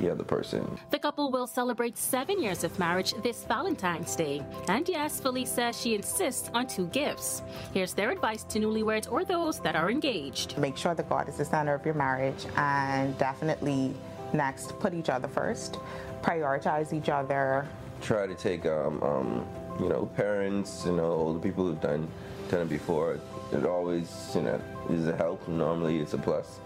[0.00, 0.78] the other person.
[0.90, 4.42] The couple will celebrate seven years of marriage this Valentine's Day.
[4.68, 7.42] And yes, Felice says she insists on two gifts.
[7.72, 10.58] Here's their advice to newlyweds or those that are engaged.
[10.58, 13.94] Make sure that God is the center of your marriage, and definitely
[14.32, 15.78] next put each other first.
[16.22, 17.66] Prioritize each other.
[18.00, 19.46] Try to take um, um,
[19.80, 22.08] you know parents, you know older people who've done
[22.48, 23.18] done it before.
[23.52, 25.46] It always you know is a help.
[25.48, 26.60] Normally it's a plus.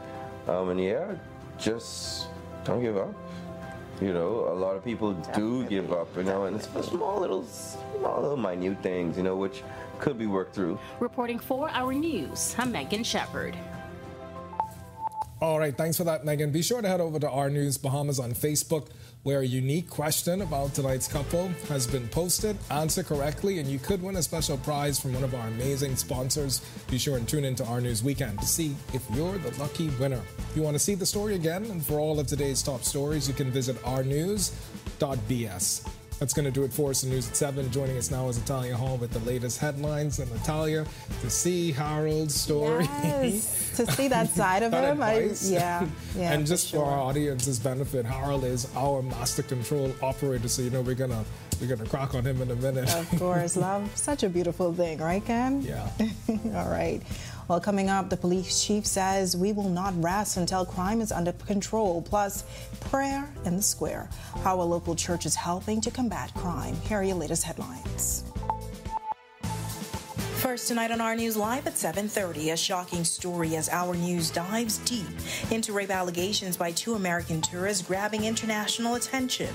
[0.48, 1.14] Um, and yeah,
[1.58, 2.28] just
[2.66, 3.14] don't give up.
[4.00, 7.44] You know, a lot of people do give up, you know, and it's small little,
[7.44, 9.62] small little minute things, you know, which
[9.98, 10.78] could be worked through.
[11.00, 13.56] Reporting for our news, I'm Megan Shepard.
[15.40, 16.50] All right, thanks for that, Megan.
[16.50, 18.88] Be sure to head over to our News Bahamas on Facebook,
[19.26, 22.56] where a unique question about tonight's couple has been posted.
[22.70, 26.60] Answer correctly, and you could win a special prize from one of our amazing sponsors.
[26.88, 30.22] Be sure and tune into our News Weekend to see if you're the lucky winner.
[30.38, 33.26] If you want to see the story again, and for all of today's top stories,
[33.26, 34.46] you can visit ournews.bs.
[36.18, 37.70] That's going to do it for us in News at 7.
[37.70, 40.18] Joining us now is Natalia Hall with the latest headlines.
[40.18, 40.86] And Natalia,
[41.20, 42.84] to see Harold's story.
[43.04, 45.02] Yes, to see that side of That him.
[45.02, 46.32] I, yeah, yeah.
[46.32, 50.80] and just for our audience's benefit, Harold is our master control operator, so you know
[50.80, 51.22] we're gonna
[51.60, 52.92] we're gonna crack on him in a minute.
[52.94, 55.60] Of course, love, such a beautiful thing, right, Ken?
[55.60, 55.86] Yeah.
[56.54, 57.02] All right.
[57.48, 61.32] Well, coming up, the police chief says we will not rest until crime is under
[61.32, 62.02] control.
[62.02, 62.44] Plus,
[62.80, 64.08] prayer in the square.
[64.42, 66.74] How a local church is helping to combat crime.
[66.82, 68.24] Here are your latest headlines.
[70.46, 74.78] First tonight on our news live at 7:30, a shocking story as our news dives
[74.78, 75.08] deep
[75.50, 79.52] into rape allegations by two American tourists grabbing international attention.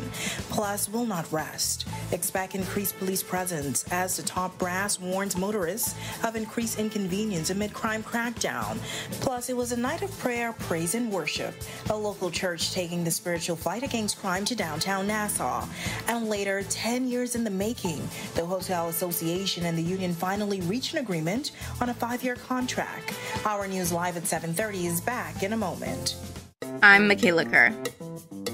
[0.50, 1.86] Plus, will not rest.
[2.12, 8.04] Expect increased police presence as the top brass warns motorists of increased inconvenience amid crime
[8.04, 8.78] crackdown.
[9.22, 11.56] Plus, it was a night of prayer, praise, and worship.
[11.90, 15.66] A local church taking the spiritual fight against crime to downtown Nassau.
[16.10, 20.81] And later, 10 years in the making, the Hotel Association and the union finally reached
[20.90, 23.14] an agreement on a five-year contract.
[23.46, 26.16] Our news live at 7:30 is back in a moment.
[26.82, 27.72] I'm Michaela Kerr.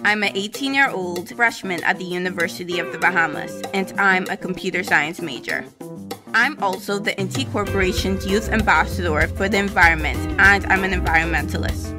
[0.03, 4.37] I'm an 18 year old freshman at the University of the Bahamas, and I'm a
[4.37, 5.65] computer science major.
[6.33, 11.95] I'm also the NT Corporation's Youth Ambassador for the Environment, and I'm an environmentalist.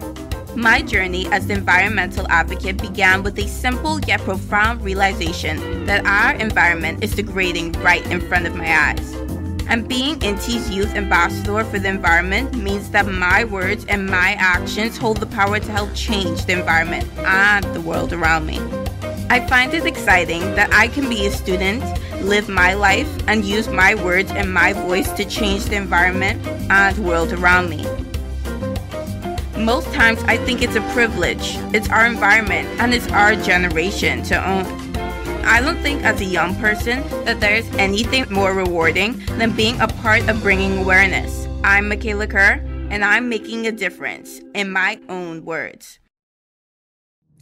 [0.57, 6.35] My journey as the environmental advocate began with a simple yet profound realization that our
[6.35, 9.15] environment is degrading right in front of my eyes.
[9.69, 14.97] And being NT's youth ambassador for the environment means that my words and my actions
[14.97, 18.59] hold the power to help change the environment and the world around me.
[19.31, 21.85] I find it exciting that I can be a student,
[22.23, 26.97] live my life, and use my words and my voice to change the environment and
[26.97, 27.85] the world around me.
[29.59, 31.57] Most times I think it's a privilege.
[31.75, 34.78] It's our environment and it's our generation to own.
[35.45, 39.81] I don't think as a young person that there is anything more rewarding than being
[39.81, 41.47] a part of bringing awareness.
[41.65, 42.61] I'm Michaela Kerr
[42.91, 45.99] and I'm making a difference in my own words.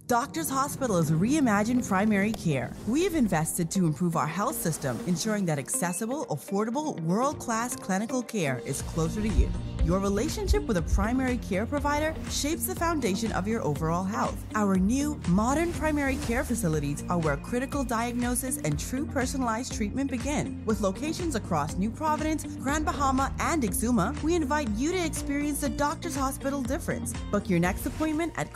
[0.08, 2.72] Doctors Hospital is reimagined primary care.
[2.86, 8.22] We have invested to improve our health system, ensuring that accessible, affordable, world class clinical
[8.22, 9.50] care is closer to you.
[9.84, 14.44] Your relationship with a primary care provider shapes the foundation of your overall health.
[14.56, 20.60] Our new, modern primary care facilities are where critical diagnosis and true personalized treatment begin.
[20.66, 25.68] With locations across New Providence, Grand Bahama, and Exuma, we invite you to experience the
[25.68, 27.12] Doctors Hospital difference.
[27.30, 28.52] Book your next appointment at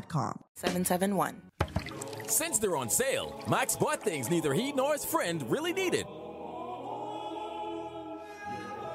[0.00, 0.40] clinics.doctorshos.com.
[0.54, 1.42] 771.
[2.28, 6.06] Since they're on sale, Max bought things neither he nor his friend really needed.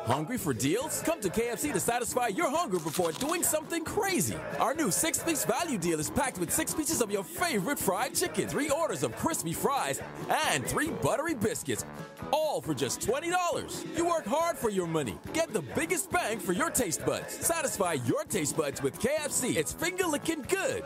[0.06, 1.02] Hungry for deals?
[1.04, 4.36] Come to KFC to satisfy your hunger before doing something crazy.
[4.60, 8.16] Our new six piece value deal is packed with six pieces of your favorite fried
[8.16, 11.86] chicken, three orders of crispy fries, and three buttery biscuits.
[12.32, 13.98] All for just $20.
[13.98, 15.20] You work hard for your money.
[15.34, 17.34] Get the biggest bang for your taste buds.
[17.34, 19.56] Satisfy your taste buds with KFC.
[19.56, 20.84] It's finger licking good.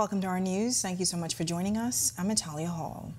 [0.00, 0.80] Welcome to our news.
[0.80, 2.14] Thank you so much for joining us.
[2.16, 3.12] I'm Natalia Hall.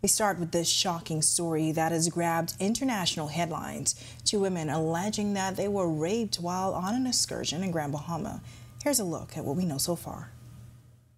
[0.00, 3.94] We start with this shocking story that has grabbed international headlines.
[4.24, 8.40] Two women alleging that they were raped while on an excursion in Grand Bahama.
[8.82, 10.30] Here's a look at what we know so far.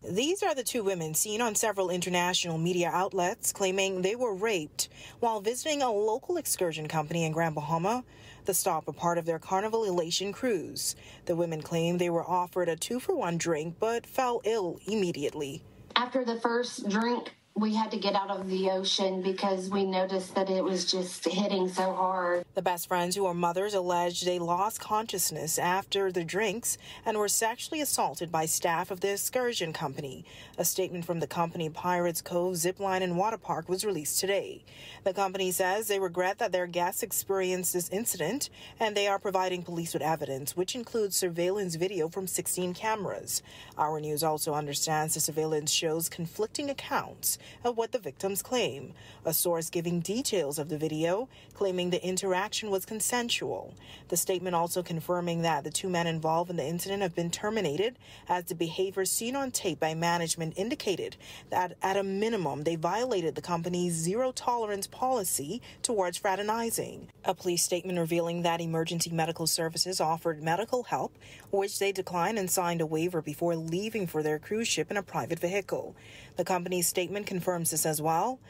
[0.06, 4.90] These are the two women seen on several international media outlets claiming they were raped
[5.20, 8.04] while visiting a local excursion company in Grand Bahama.
[8.44, 10.94] The stop a part of their Carnival Elation cruise.
[11.24, 15.64] The women claim they were offered a two for one drink but fell ill immediately.
[15.96, 20.34] After the first drink, we had to get out of the ocean because we noticed
[20.34, 22.44] that it was just hitting so hard.
[22.54, 26.76] The best friends, who are mothers, alleged they lost consciousness after the drinks
[27.06, 30.24] and were sexually assaulted by staff of the excursion company.
[30.58, 34.64] A statement from the company Pirates Cove Zipline and Water Park was released today.
[35.04, 38.50] The company says they regret that their guests experienced this incident
[38.80, 43.42] and they are providing police with evidence, which includes surveillance video from 16 cameras.
[43.78, 48.92] Our news also understands the surveillance shows conflicting accounts of what the victims claim.
[49.24, 53.74] A source giving details of the video, claiming the interaction was consensual.
[54.08, 57.96] The statement also confirming that the two men involved in the incident have been terminated,
[58.28, 61.16] as the behavior seen on tape by management indicated
[61.50, 67.08] that at a minimum they violated the company's zero tolerance policy towards fraternizing.
[67.24, 71.16] A police statement revealing that emergency medical services offered medical help,
[71.50, 75.02] which they declined and signed a waiver before leaving for their cruise ship in a
[75.02, 75.94] private vehicle.
[76.36, 78.40] The company's statement confirms this as well.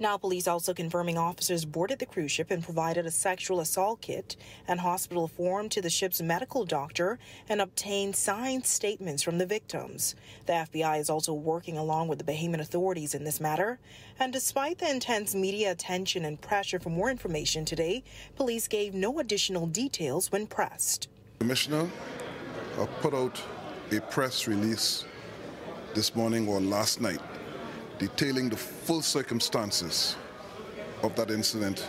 [0.00, 4.34] Now, police also confirming officers boarded the cruise ship and provided a sexual assault kit
[4.66, 7.18] and hospital form to the ship's medical doctor
[7.48, 10.16] and obtained signed statements from the victims.
[10.46, 13.78] The FBI is also working along with the Bahamian authorities in this matter.
[14.18, 18.02] And despite the intense media attention and pressure for more information today,
[18.34, 21.06] police gave no additional details when pressed.
[21.38, 21.88] Commissioner
[22.78, 23.40] uh, put out
[23.92, 25.04] a press release
[25.94, 27.20] this morning or last night
[28.08, 30.16] detailing the full circumstances
[31.02, 31.88] of that incident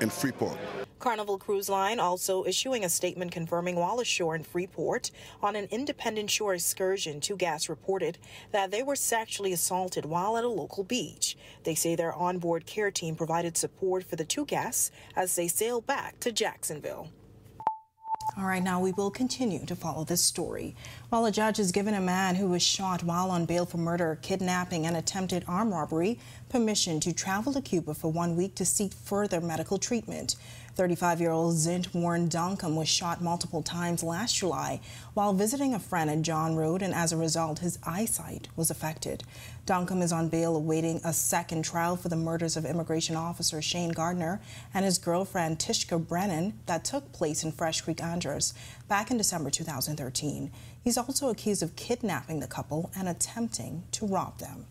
[0.00, 0.58] in Freeport.
[0.98, 6.30] Carnival Cruise Line also issuing a statement confirming while ashore in Freeport on an independent
[6.30, 8.18] shore excursion, two guests reported
[8.50, 11.36] that they were sexually assaulted while at a local beach.
[11.62, 15.86] They say their onboard care team provided support for the two guests as they sailed
[15.86, 17.08] back to Jacksonville.
[18.34, 20.74] All right, now we will continue to follow this story.
[21.08, 24.18] While a judge has given a man who was shot while on bail for murder,
[24.20, 26.18] kidnapping, and attempted armed robbery
[26.50, 30.36] permission to travel to Cuba for one week to seek further medical treatment.
[30.76, 34.78] 35 year old Zint Warren Duncombe was shot multiple times last July
[35.14, 39.24] while visiting a friend at John Road, and as a result, his eyesight was affected.
[39.64, 43.92] Duncombe is on bail awaiting a second trial for the murders of immigration officer Shane
[43.92, 44.40] Gardner
[44.74, 48.52] and his girlfriend Tishka Brennan that took place in Fresh Creek, Andros,
[48.86, 50.52] back in December 2013.
[50.84, 54.66] He's also accused of kidnapping the couple and attempting to rob them.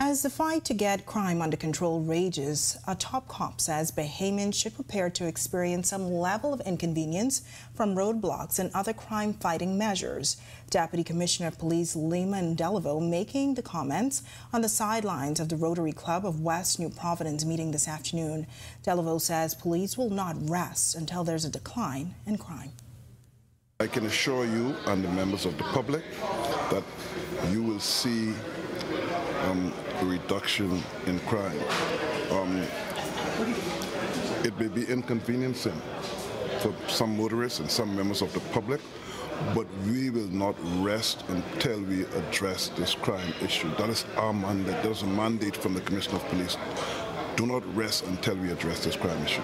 [0.00, 4.74] As the fight to get crime under control rages, a top cop says Bahamians should
[4.74, 7.42] prepare to experience some level of inconvenience
[7.74, 10.36] from roadblocks and other crime fighting measures.
[10.70, 14.22] Deputy Commissioner of Police Leamond Deleveaux making the comments
[14.52, 18.46] on the sidelines of the Rotary Club of West New Providence meeting this afternoon.
[18.82, 22.72] Deleveaux says police will not rest until there's a decline in crime.
[23.80, 26.04] I can assure you and the members of the public
[26.70, 26.84] that
[27.50, 28.32] you will see
[29.44, 31.58] um, a reduction in crime.
[32.30, 32.62] Um,
[34.44, 35.80] it may be inconveniencing
[36.60, 38.80] for some motorists and some members of the public,
[39.54, 43.74] but we will not rest until we address this crime issue.
[43.76, 44.82] That is our mandate.
[44.82, 46.56] There's a mandate from the Commissioner of Police
[47.36, 49.42] do not rest until we address this crime issue.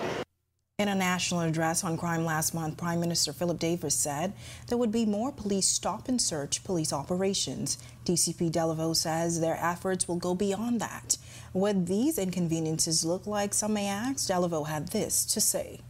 [0.80, 4.32] In a national address on crime last month, Prime Minister Philip Davis said
[4.68, 7.78] there would be more police stop and search police operations.
[8.04, 11.18] DCP Deleveaux says their efforts will go beyond that.
[11.50, 14.28] What these inconveniences look like, some may ask.
[14.28, 15.80] Deleveaux had this to say.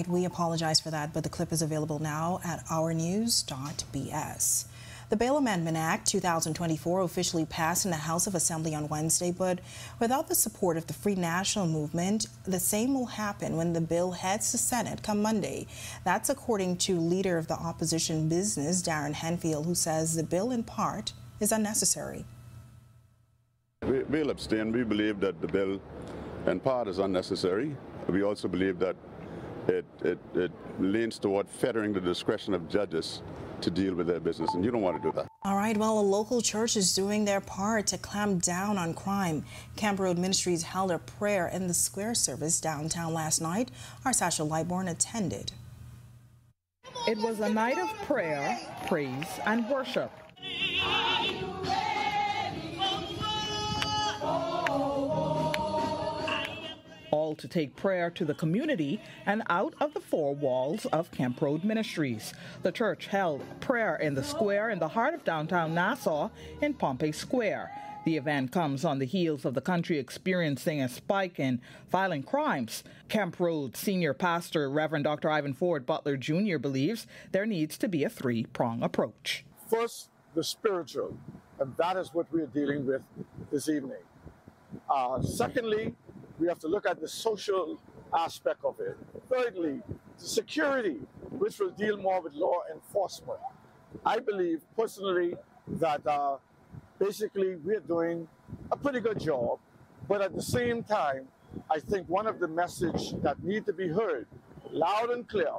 [0.00, 4.64] All right, we apologize for that, but the clip is available now at ournews.bs.
[5.10, 9.58] The Bail Amendment Act 2024 officially passed in the House of Assembly on Wednesday, but
[9.98, 14.12] without the support of the Free National Movement, the same will happen when the bill
[14.12, 15.66] heads to Senate come Monday.
[16.02, 20.64] That's according to leader of the opposition business, Darren Henfield, who says the bill in
[20.64, 22.24] part is unnecessary.
[23.82, 24.72] We, we'll abstain.
[24.72, 25.78] We believe that the bill
[26.46, 27.76] in part is unnecessary.
[28.08, 28.96] We also believe that
[29.70, 33.22] it, it, it leans toward fettering the discretion of judges
[33.60, 35.28] to deal with their business, and you don't want to do that.
[35.42, 39.44] All right, well, a local church is doing their part to clamp down on crime.
[39.76, 43.70] Kemp Road Ministries held a prayer in the square service downtown last night.
[44.04, 45.52] Our Sasha Lightborn attended.
[47.06, 50.10] It was a night of prayer, praise, and worship.
[57.10, 61.40] All to take prayer to the community and out of the four walls of Kemp
[61.40, 62.32] Road Ministries.
[62.62, 66.30] The church held prayer in the square in the heart of downtown Nassau
[66.60, 67.70] in Pompey Square.
[68.04, 72.82] The event comes on the heels of the country experiencing a spike in violent crimes.
[73.08, 75.30] Kemp Road senior pastor Reverend Dr.
[75.30, 76.56] Ivan Ford Butler Jr.
[76.58, 79.44] believes there needs to be a three prong approach.
[79.68, 81.16] First, the spiritual,
[81.58, 83.02] and that is what we're dealing with
[83.50, 84.02] this evening.
[84.88, 85.94] Uh, secondly,
[86.40, 87.78] we have to look at the social
[88.16, 88.96] aspect of it.
[89.30, 89.82] Thirdly,
[90.16, 93.38] security, which will deal more with law enforcement.
[94.06, 95.34] I believe personally
[95.68, 96.38] that uh,
[96.98, 98.26] basically we're doing
[98.72, 99.58] a pretty good job,
[100.08, 101.28] but at the same time,
[101.70, 104.26] I think one of the message that need to be heard
[104.72, 105.52] loud and clear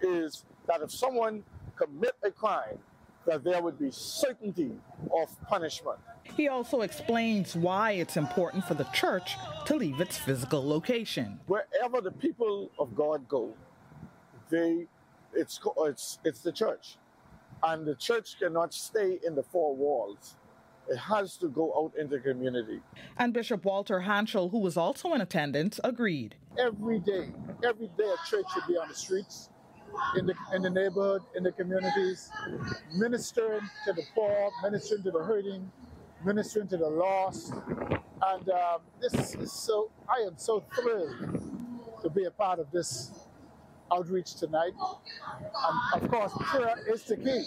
[0.00, 1.42] is that if someone
[1.76, 2.78] commit a crime,
[3.26, 4.72] that there would be certainty
[5.14, 5.98] of punishment.
[6.24, 11.40] He also explains why it's important for the church to leave its physical location.
[11.46, 13.54] Wherever the people of God go,
[14.50, 14.86] they
[15.34, 16.96] it's it's it's the church.
[17.62, 20.36] And the church cannot stay in the four walls.
[20.88, 22.80] It has to go out into the community.
[23.16, 26.34] And Bishop Walter Hanchell, who was also in attendance, agreed.
[26.58, 27.28] Every day,
[27.64, 29.48] every day a church should be on the streets,
[30.16, 32.30] in the in the neighborhood, in the communities,
[32.96, 35.70] ministering to the poor, ministering to the hurting,
[36.24, 37.52] ministering to the lost.
[38.24, 41.42] And um, this is so, I am so thrilled
[42.02, 43.10] to be a part of this
[43.92, 44.72] outreach tonight.
[45.94, 47.44] And of course, prayer is the key.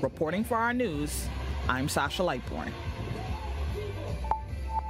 [0.00, 1.28] Reporting for our news,
[1.68, 2.72] I'm Sasha Lightborn.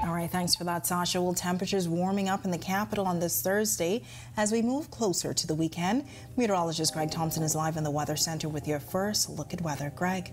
[0.06, 1.20] All right, thanks for that, Sasha.
[1.20, 4.04] Well, temperatures warming up in the capital on this Thursday
[4.36, 6.04] as we move closer to the weekend.
[6.36, 9.92] Meteorologist Greg Thompson is live in the Weather Center with your first look at weather.
[9.96, 10.32] Greg.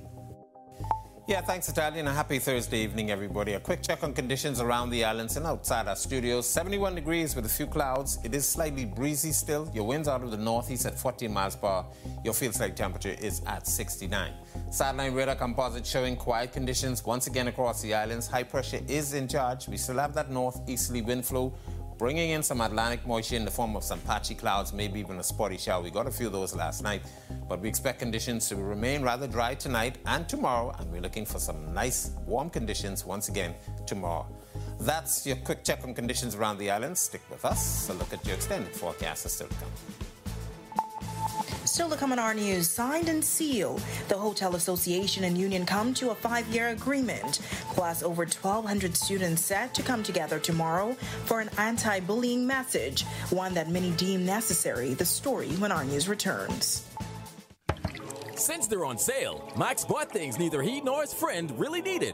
[1.25, 2.05] Yeah, thanks, Italian.
[2.07, 3.53] a happy Thursday evening, everybody.
[3.53, 6.45] A quick check on conditions around the islands and outside our studios.
[6.49, 8.19] 71 degrees with a few clouds.
[8.25, 9.71] It is slightly breezy still.
[9.73, 11.85] Your winds out of the northeast at 14 miles per hour.
[12.25, 14.33] Your field side temperature is at 69.
[14.69, 18.27] Satellite radar composite showing quiet conditions once again across the islands.
[18.27, 19.69] High pressure is in charge.
[19.69, 21.53] We still have that northeasterly wind flow
[21.97, 25.23] bringing in some Atlantic moisture in the form of some patchy clouds, maybe even a
[25.23, 25.81] spotty shower.
[25.81, 27.01] We got a few of those last night,
[27.47, 31.39] but we expect conditions to remain rather dry tonight and tomorrow, and we're looking for
[31.39, 33.53] some nice warm conditions once again
[33.85, 34.27] tomorrow.
[34.79, 36.97] That's your quick check on conditions around the island.
[36.97, 37.89] Stick with us.
[37.89, 40.02] A look at your extended forecast is still to come.
[41.73, 43.81] Still to come on our news, signed and sealed.
[44.07, 47.39] The Hotel Association and Union come to a five-year agreement.
[47.71, 50.93] Plus, over 1,200 students set to come together tomorrow
[51.25, 54.93] for an anti-bullying message, one that many deem necessary.
[54.93, 56.87] The story when our news returns.
[58.35, 62.13] Since they're on sale, Max bought things neither he nor his friend really needed.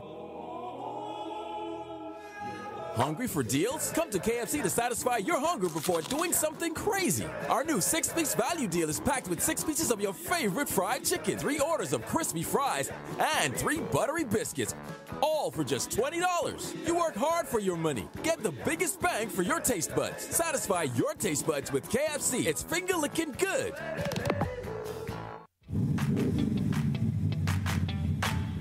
[2.96, 3.92] Hungry for deals?
[3.92, 7.26] Come to KFC to satisfy your hunger before doing something crazy.
[7.50, 11.06] Our new six piece value deal is packed with six pieces of your favorite fried
[11.06, 14.76] chicken, three orders of crispy fries, and three buttery biscuits.
[15.22, 16.88] All for just $20.
[16.88, 18.08] You work hard for your money.
[18.24, 20.24] Get the biggest bang for your taste buds.
[20.24, 22.46] Satisfy your taste buds with KFC.
[22.46, 23.74] It's finger licking good.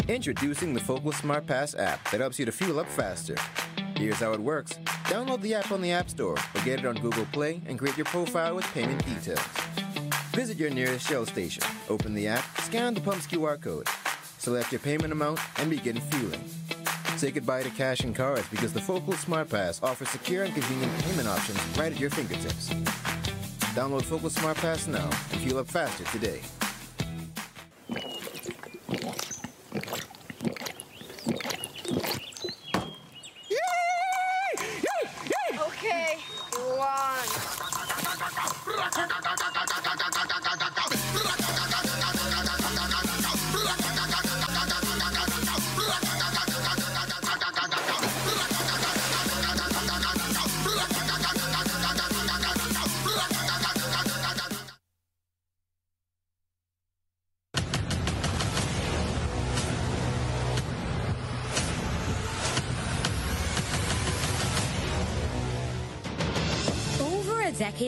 [0.08, 3.36] Introducing the Focus Smart Pass app that helps you to fuel up faster.
[3.98, 4.78] Here's how it works.
[5.06, 7.96] Download the app on the App Store or get it on Google Play and create
[7.96, 9.42] your profile with payment details.
[10.30, 13.88] Visit your nearest Shell station, open the app, scan the pump's QR code,
[14.38, 16.44] select your payment amount, and begin fueling.
[17.16, 20.96] Say goodbye to cash and cards because the FOCOL Smart Pass offers secure and convenient
[21.00, 22.68] payment options right at your fingertips.
[23.74, 26.40] Download FOCOL Smart Pass now and fuel up faster today.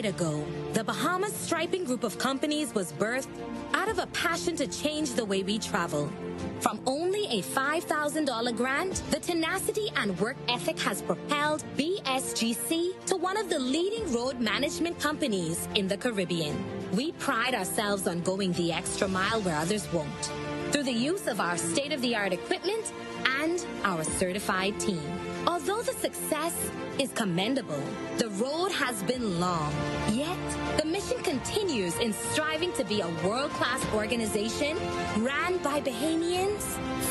[0.01, 3.29] Decade ago, the Bahamas Striping Group of Companies was birthed
[3.73, 6.11] out of a passion to change the way we travel.
[6.59, 13.37] From only a $5,000 grant, the tenacity and work ethic has propelled BSGC to one
[13.37, 16.55] of the leading road management companies in the Caribbean.
[16.91, 20.31] We pride ourselves on going the extra mile where others won't
[20.71, 22.93] through the use of our state of the art equipment
[23.41, 25.03] and our certified team.
[25.47, 26.53] Although the success
[26.99, 27.83] is commendable,
[28.17, 29.73] the road has been long.
[30.11, 30.37] Yet,
[30.77, 34.77] the mission continues in striving to be a world class organization
[35.17, 36.61] ran by Bahamians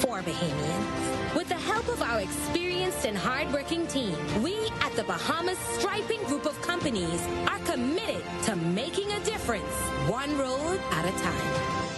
[0.01, 1.35] for Bahamians.
[1.35, 6.47] With the help of our experienced and hardworking team, we at the Bahamas Striping Group
[6.47, 9.74] of Companies are committed to making a difference,
[10.09, 11.89] one road at a time.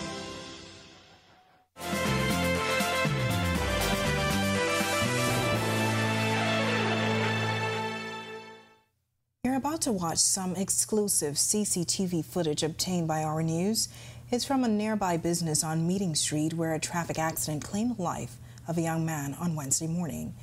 [9.53, 13.91] You're about to watch some exclusive CCTV footage obtained by our news.
[14.31, 18.39] It's from a nearby business on Meeting Street where a traffic accident claimed the life
[18.67, 20.35] of a young man on Wednesday morning.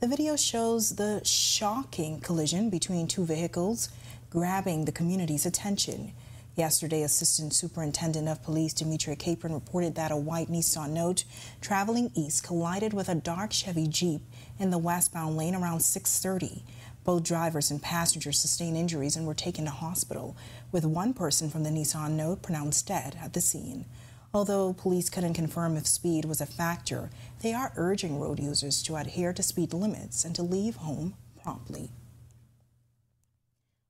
[0.00, 3.88] The video shows the shocking collision between two vehicles,
[4.28, 6.12] grabbing the community's attention.
[6.54, 11.24] Yesterday, Assistant Superintendent of Police Demetria Capron reported that a white Nissan Note
[11.62, 14.20] traveling east collided with a dark Chevy Jeep
[14.58, 16.62] in the westbound lane around 6:30.
[17.04, 20.36] Both drivers and passengers sustained injuries and were taken to hospital,
[20.70, 23.86] with one person from the Nissan Note pronounced dead at the scene.
[24.32, 27.10] Although police couldn't confirm if speed was a factor,
[27.42, 31.90] they are urging road users to adhere to speed limits and to leave home promptly.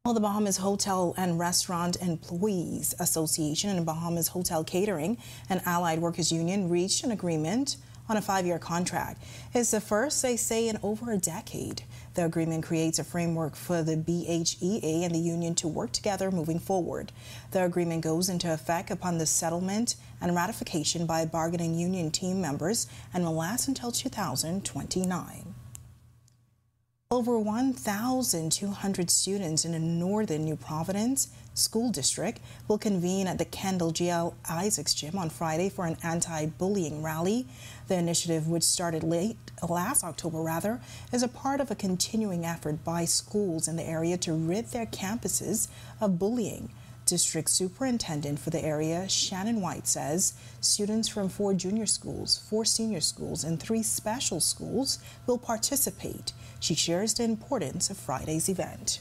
[0.07, 5.19] Well, the Bahamas Hotel and Restaurant Employees Association and Bahamas Hotel Catering
[5.51, 7.77] and Allied Workers Union reached an agreement
[8.09, 9.23] on a five year contract.
[9.53, 11.83] It's the first, they say, in over a decade.
[12.15, 16.59] The agreement creates a framework for the BHEA and the union to work together moving
[16.59, 17.13] forward.
[17.53, 22.89] The agreement goes into effect upon the settlement and ratification by bargaining union team members
[23.15, 25.55] and will last until 2029.
[27.13, 33.93] Over 1,200 students in the northern New Providence School District will convene at the Kendall
[33.93, 37.49] GL Isaacs Gym on Friday for an anti-bullying rally.
[37.91, 39.37] The initiative, which started late
[39.69, 40.81] last October rather,
[41.13, 44.87] is a part of a continuing effort by schools in the area to rid their
[44.87, 45.67] campuses
[46.01, 46.71] of bullying.
[47.05, 53.01] District Superintendent for the area, Shannon White, says students from four junior schools, four senior
[53.01, 56.33] schools, and three special schools will participate.
[56.61, 59.01] She shares the importance of Friday's event.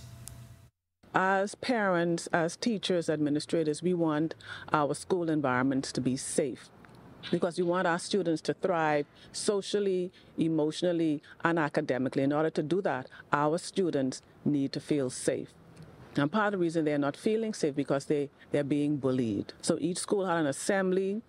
[1.14, 4.34] As parents, as teachers, administrators, we want
[4.74, 6.72] our school environments to be safe
[7.32, 12.24] because we want our students to thrive socially, emotionally, and academically.
[12.24, 15.50] In order to do that, our students need to feel safe.
[16.16, 19.54] And part of the reason they're not feeling safe because they, they're being bullied.
[19.62, 21.22] So each school had an assembly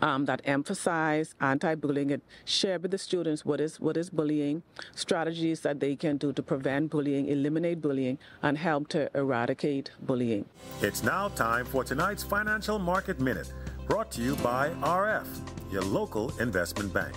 [0.00, 4.62] um, that emphasized anti-bullying and shared with the students what is what is bullying,
[4.94, 10.44] strategies that they can do to prevent bullying, eliminate bullying, and help to eradicate bullying.
[10.80, 13.52] It's now time for tonight's Financial Market Minute,
[13.88, 15.26] brought to you by RF,
[15.72, 17.14] your local investment bank.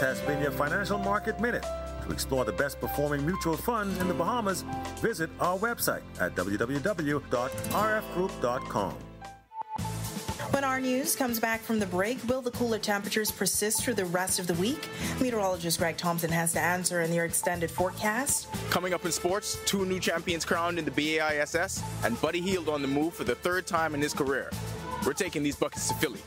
[0.00, 1.66] This has been your Financial Market Minute.
[2.06, 4.64] To explore the best performing mutual funds in the Bahamas,
[5.02, 8.94] visit our website at www.rfgroup.com.
[10.52, 14.06] When our news comes back from the break, will the cooler temperatures persist through the
[14.06, 14.88] rest of the week?
[15.20, 18.48] Meteorologist Greg Thompson has the answer in your extended forecast.
[18.70, 22.80] Coming up in sports, two new champions crowned in the BAISS, and Buddy Hield on
[22.80, 24.50] the move for the third time in his career.
[25.04, 26.20] We're taking these buckets to Philly.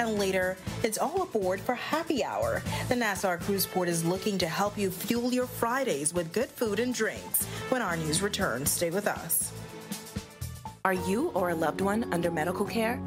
[0.00, 2.62] And later, it's all aboard for happy hour.
[2.88, 6.80] The Nassau Cruise Port is looking to help you fuel your Fridays with good food
[6.80, 7.44] and drinks.
[7.68, 9.52] When our news returns, stay with us.
[10.86, 12.98] Are you or a loved one under medical care?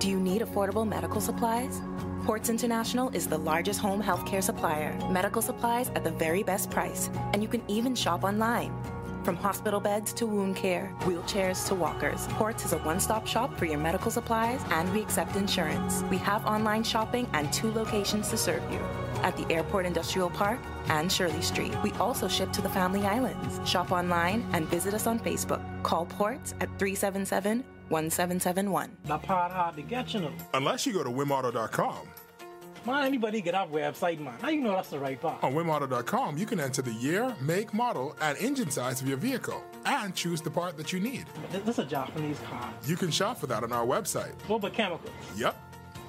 [0.00, 1.80] Do you need affordable medical supplies?
[2.24, 4.98] Ports International is the largest home healthcare supplier.
[5.10, 8.72] Medical supplies at the very best price, and you can even shop online.
[9.24, 13.56] From hospital beds to wound care, wheelchairs to walkers, Ports is a one stop shop
[13.56, 16.02] for your medical supplies, and we accept insurance.
[16.10, 18.80] We have online shopping and two locations to serve you
[19.22, 21.74] at the Airport Industrial Park and Shirley Street.
[21.82, 23.58] We also ship to the Family Islands.
[23.66, 25.62] Shop online and visit us on Facebook.
[25.82, 28.90] Call Ports at 377 1771.
[29.06, 30.32] That part hard to get, you know.
[30.52, 32.08] Unless you go to wimauto.com.
[32.86, 34.34] Man, anybody get our website, man.
[34.42, 35.42] How you know that's the right part?
[35.42, 39.64] On wimauto.com, you can enter the year, make, model, and engine size of your vehicle
[39.86, 41.24] and choose the part that you need.
[41.50, 42.70] This is a Japanese car.
[42.86, 44.34] You can shop for that on our website.
[44.48, 45.10] What about chemicals?
[45.34, 45.56] Yep.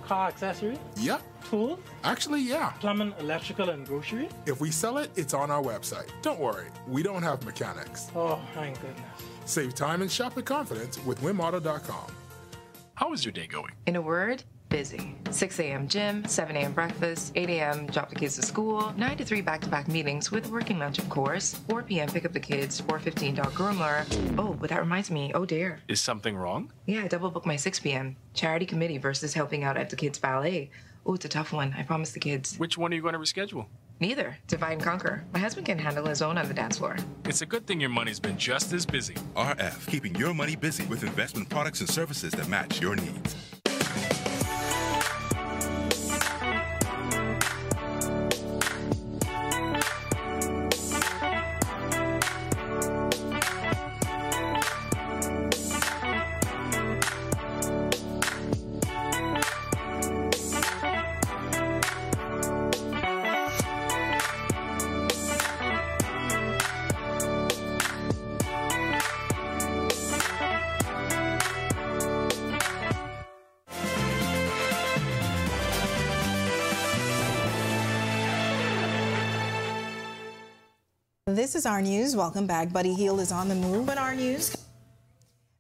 [0.06, 0.78] Car accessories?
[0.98, 1.22] Yep.
[1.50, 1.80] Tools?
[2.04, 2.72] Actually, yeah.
[2.82, 4.28] Plumbing, electrical, and grocery?
[4.46, 6.10] If we sell it, it's on our website.
[6.22, 8.12] Don't worry, we don't have mechanics.
[8.16, 9.00] Oh, thank goodness.
[9.46, 12.08] Save time and shop with confidence with WimAuto.com.
[12.96, 13.72] How is your day going?
[13.88, 15.16] In a word, busy.
[15.32, 15.88] 6 a.m.
[15.88, 16.74] gym, 7 a.m.
[16.74, 17.88] breakfast, 8 a.m.
[17.88, 21.54] drop the kids to school, 9 to 3 back-to-back meetings with working lunch, of course,
[21.70, 22.08] 4 p.m.
[22.10, 24.06] pick up the kids, 4.15 dog groomer.
[24.38, 25.80] Oh, but that reminds me, oh dear.
[25.88, 26.72] Is something wrong?
[26.86, 28.16] Yeah, I double booked my 6 p.m.
[28.34, 30.70] Charity committee versus helping out at the kids' ballet.
[31.06, 31.74] Oh, it's a tough one.
[31.78, 32.58] I promised the kids.
[32.58, 33.68] Which one are you going to reschedule?
[34.00, 34.38] Neither.
[34.48, 35.24] Divide and conquer.
[35.34, 36.98] My husband can handle his own on the dance floor.
[37.26, 39.14] It's a good thing your money's been just as busy.
[39.36, 43.55] RF, keeping your money busy with investment products and services that match your needs.
[81.66, 82.16] Is our news.
[82.16, 82.72] Welcome back.
[82.72, 83.88] Buddy Hield is on the move.
[83.88, 84.56] But our news,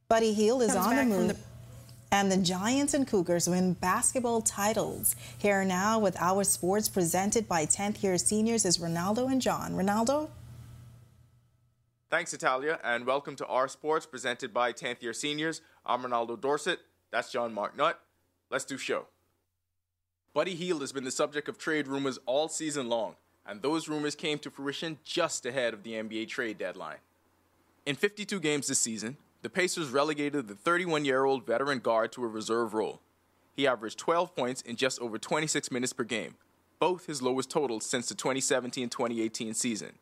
[0.08, 1.30] Buddy Hield is on the move.
[1.30, 1.38] The
[2.12, 5.16] and the Giants and Cougars win basketball titles.
[5.40, 9.74] Here now with our sports presented by 10th year seniors is Ronaldo and John.
[9.74, 10.30] Ronaldo?
[12.12, 15.62] Thanks, Natalia, and welcome to our sports presented by 10th year seniors.
[15.88, 16.82] I'm Ronaldo Dorset.
[17.12, 18.00] That's John Mark Nutt.
[18.52, 19.08] Let's do show.
[20.36, 23.16] Buddy Hield has been the subject of trade rumors all season long
[23.46, 26.98] and those rumors came to fruition just ahead of the NBA trade deadline.
[27.86, 32.24] In 52 games this season, the Pacers relegated the 31 year old veteran guard to
[32.24, 33.02] a reserve role.
[33.56, 36.36] He averaged 12 points in just over 26 minutes per game,
[36.80, 39.94] both his lowest totals since the 2017 2018 season.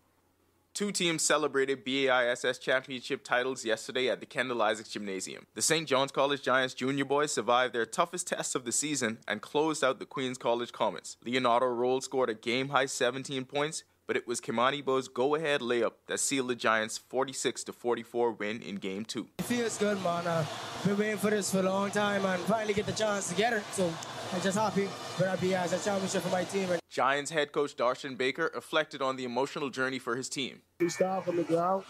[0.73, 5.45] Two teams celebrated BAISS championship titles yesterday at the Kendall Isaacs Gymnasium.
[5.53, 5.87] The St.
[5.87, 9.99] John's College Giants junior boys survived their toughest test of the season and closed out
[9.99, 11.17] the Queens College Comets.
[11.23, 15.61] Leonardo Roll scored a game high 17 points, but it was Kimani Bo's go ahead
[15.61, 19.27] layup that sealed the Giants' 46 44 win in game two.
[19.39, 20.27] It feels good, man.
[20.27, 20.47] I've
[20.85, 23.53] been waiting for this for a long time and finally get the chance to get
[23.53, 23.63] it.
[23.71, 23.91] So
[24.33, 24.87] I'm just happy
[25.19, 26.69] that I be as a championship for my team.
[26.89, 30.61] Giants head coach Darshan Baker reflected on the emotional journey for his team.
[30.79, 31.85] We start from the ground.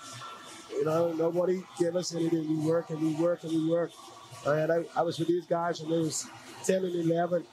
[0.71, 2.47] You know, nobody gave us anything.
[2.47, 3.91] We work and we work and we work.
[4.45, 6.27] And I, I was with these guys when they was
[6.65, 7.45] 10 and 11.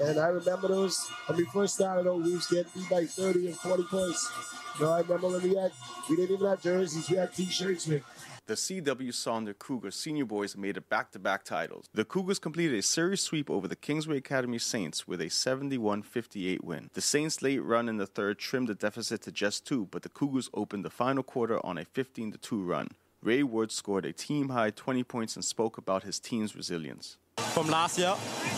[0.00, 3.48] And I remember those when we first started out, we was getting beat by 30
[3.48, 4.32] and 40 points.
[4.78, 5.72] You know, I remember when we had,
[6.08, 8.02] we didn't even have jerseys, we had t-shirts with
[8.50, 9.12] the C.W.
[9.12, 11.86] Saunders Cougars senior boys made it back to back titles.
[11.94, 16.64] The Cougars completed a series sweep over the Kingsway Academy Saints with a 71 58
[16.64, 16.90] win.
[16.92, 20.08] The Saints' late run in the third trimmed the deficit to just two, but the
[20.08, 22.88] Cougars opened the final quarter on a 15 2 run.
[23.22, 27.18] Ray Ward scored a team high 20 points and spoke about his team's resilience.
[27.54, 28.14] From last year,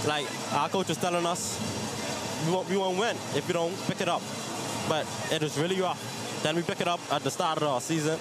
[0.07, 1.59] like our coach was telling us,
[2.47, 4.23] we won't, we won't win if we don't pick it up.
[4.89, 6.41] But it was really rough.
[6.43, 8.19] Then we pick it up at the start of our season,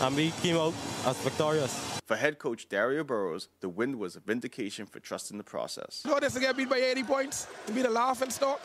[0.00, 1.72] and we came out as victorious.
[2.06, 6.02] For head coach Dario Burrows, the win was a vindication for trusting the process.
[6.04, 8.60] You know this to get beat by 80 points, to be the laughing stock.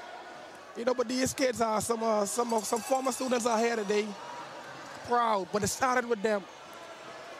[0.78, 4.06] You know, but these kids are some uh, some some former students are here today,
[5.08, 5.48] proud.
[5.52, 6.44] But it started with them.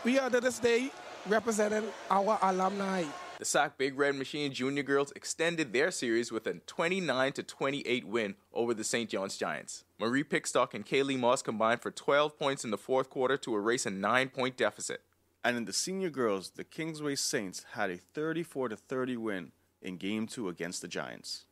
[0.04, 0.92] We are to this day
[1.28, 3.04] representing our alumni.
[3.40, 8.36] The Sac Big Red Machine Junior Girls extended their series with a 29 28 win
[8.54, 9.10] over the St.
[9.10, 9.86] John's Giants.
[9.98, 13.86] Marie Pickstock and Kaylee Moss combined for 12 points in the fourth quarter to erase
[13.86, 15.04] a nine point deficit.
[15.42, 20.28] And in the senior girls, the Kingsway Saints had a 34 30 win in game
[20.28, 21.46] two against the Giants.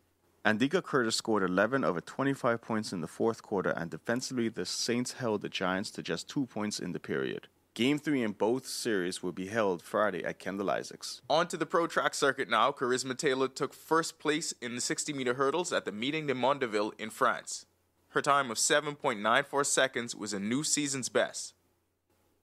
[0.44, 5.14] Andika Curtis scored 11 of 25 points in the fourth quarter, and defensively, the Saints
[5.14, 7.48] held the Giants to just two points in the period.
[7.78, 11.22] Game three in both series will be held Friday at Kendall Isaacs.
[11.30, 12.72] On to the pro track circuit now.
[12.72, 17.00] Charisma Taylor took first place in the 60 meter hurdles at the Meeting de Mondeville
[17.00, 17.68] in France.
[18.10, 21.54] Her time of 7.94 seconds was a new season's best.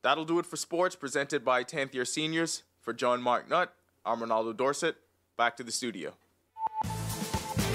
[0.02, 2.62] That'll do it for sports presented by 10th year seniors.
[2.80, 3.74] For John Mark Nutt,
[4.06, 4.94] I'm Ronaldo Dorset.
[5.36, 6.14] Back to the studio.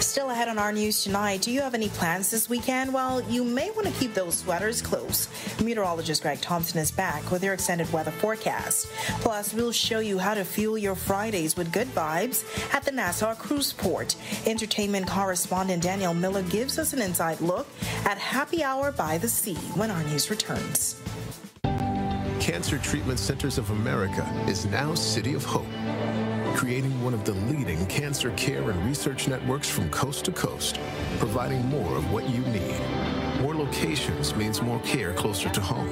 [0.01, 2.93] Still ahead on our news tonight, do you have any plans this weekend?
[2.93, 5.27] Well, you may want to keep those sweaters close.
[5.61, 8.87] Meteorologist Greg Thompson is back with your extended weather forecast.
[9.19, 13.35] Plus, we'll show you how to fuel your Fridays with good vibes at the Nassau
[13.35, 14.15] Cruise Port.
[14.45, 17.67] Entertainment correspondent Daniel Miller gives us an inside look
[18.05, 20.99] at Happy Hour by the Sea when our news returns.
[22.39, 25.67] Cancer Treatment Centers of America is now City of Hope
[26.55, 30.79] creating one of the leading cancer care and research networks from coast to coast,
[31.19, 32.79] providing more of what you need.
[33.41, 35.89] More locations means more care closer to home.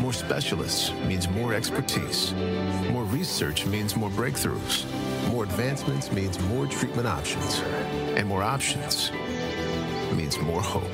[0.00, 2.34] More specialists means more expertise.
[2.90, 4.84] More research means more breakthroughs.
[5.28, 7.60] More advancements means more treatment options.
[8.16, 9.10] And more options
[10.12, 10.90] means more hope.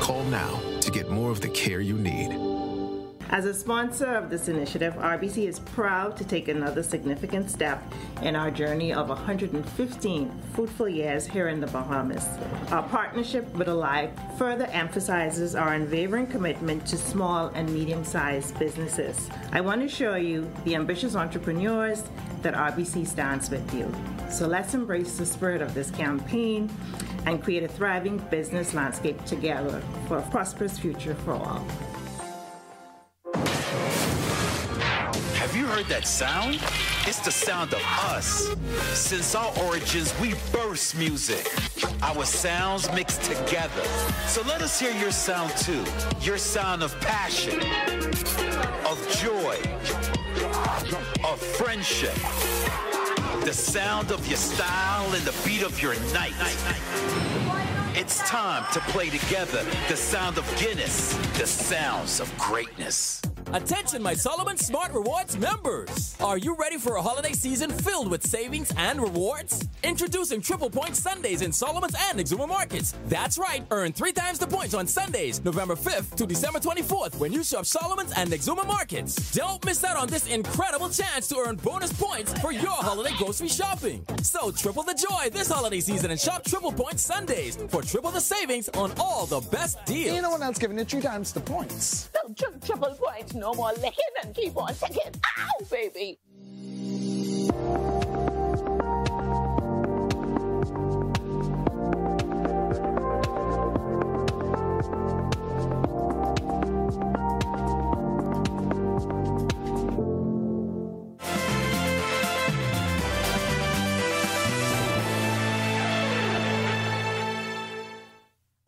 [0.00, 2.47] Call now to get more of the care you need.
[3.30, 7.82] As a sponsor of this initiative, RBC is proud to take another significant step
[8.22, 12.26] in our journey of 115 fruitful years here in the Bahamas.
[12.70, 19.28] Our partnership with Alive further emphasizes our unwavering commitment to small and medium sized businesses.
[19.52, 22.04] I want to show you the ambitious entrepreneurs
[22.40, 23.94] that RBC stands with you.
[24.30, 26.70] So let's embrace the spirit of this campaign
[27.26, 31.66] and create a thriving business landscape together for a prosperous future for all.
[35.68, 36.54] Heard that sound?
[37.06, 38.48] It's the sound of us.
[38.94, 41.46] Since our origins, we burst music.
[42.02, 43.84] Our sounds mixed together.
[44.26, 45.84] So let us hear your sound too.
[46.22, 47.60] Your sound of passion,
[48.86, 49.56] of joy,
[51.26, 52.14] of friendship.
[53.44, 56.32] The sound of your style and the beat of your night.
[57.94, 63.20] It's time to play together the sound of Guinness, the sounds of greatness.
[63.54, 66.14] Attention, my Solomon Smart Rewards members!
[66.20, 69.66] Are you ready for a holiday season filled with savings and rewards?
[69.82, 72.94] Introducing Triple Point Sundays in Solomon's and Exuma markets.
[73.06, 77.32] That's right, earn three times the points on Sundays, November 5th to December 24th when
[77.32, 79.32] you shop Solomon's and Exuma markets.
[79.32, 83.48] Don't miss out on this incredible chance to earn bonus points for your holiday grocery
[83.48, 84.04] shopping.
[84.20, 88.20] So triple the joy this holiday season and shop Triple Point Sundays for triple the
[88.20, 90.16] savings on all the best deals.
[90.16, 92.10] You know what else giving it three times the points?
[92.14, 95.14] No, tri- triple points no more licking and keep on ticking.
[95.38, 96.18] Ow, baby.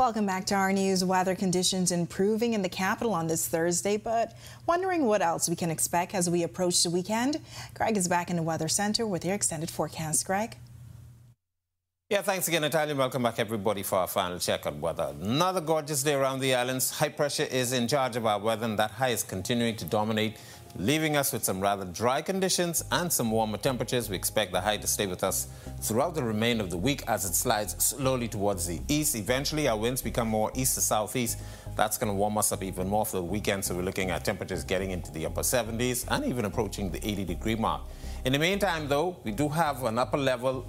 [0.01, 1.05] Welcome back to our news.
[1.05, 4.35] Weather conditions improving in the capital on this Thursday, but
[4.65, 7.39] wondering what else we can expect as we approach the weekend.
[7.75, 10.25] Greg is back in the Weather Center with your extended forecast.
[10.25, 10.57] Greg?
[12.09, 12.95] Yeah, thanks again, Natalia.
[12.95, 15.15] Welcome back, everybody, for our final check on weather.
[15.21, 16.91] Another gorgeous day around the islands.
[16.99, 20.39] High pressure is in charge of our weather, and that high is continuing to dominate
[20.77, 24.09] leaving us with some rather dry conditions and some warmer temperatures.
[24.09, 25.49] We expect the high to stay with us
[25.81, 29.15] throughout the remainder of the week as it slides slowly towards the east.
[29.15, 31.39] Eventually, our winds become more east to southeast.
[31.77, 34.25] That's going to warm us up even more for the weekend, so we're looking at
[34.25, 37.83] temperatures getting into the upper 70s and even approaching the 80 degree mark.
[38.25, 40.67] In the meantime, though, we do have an upper level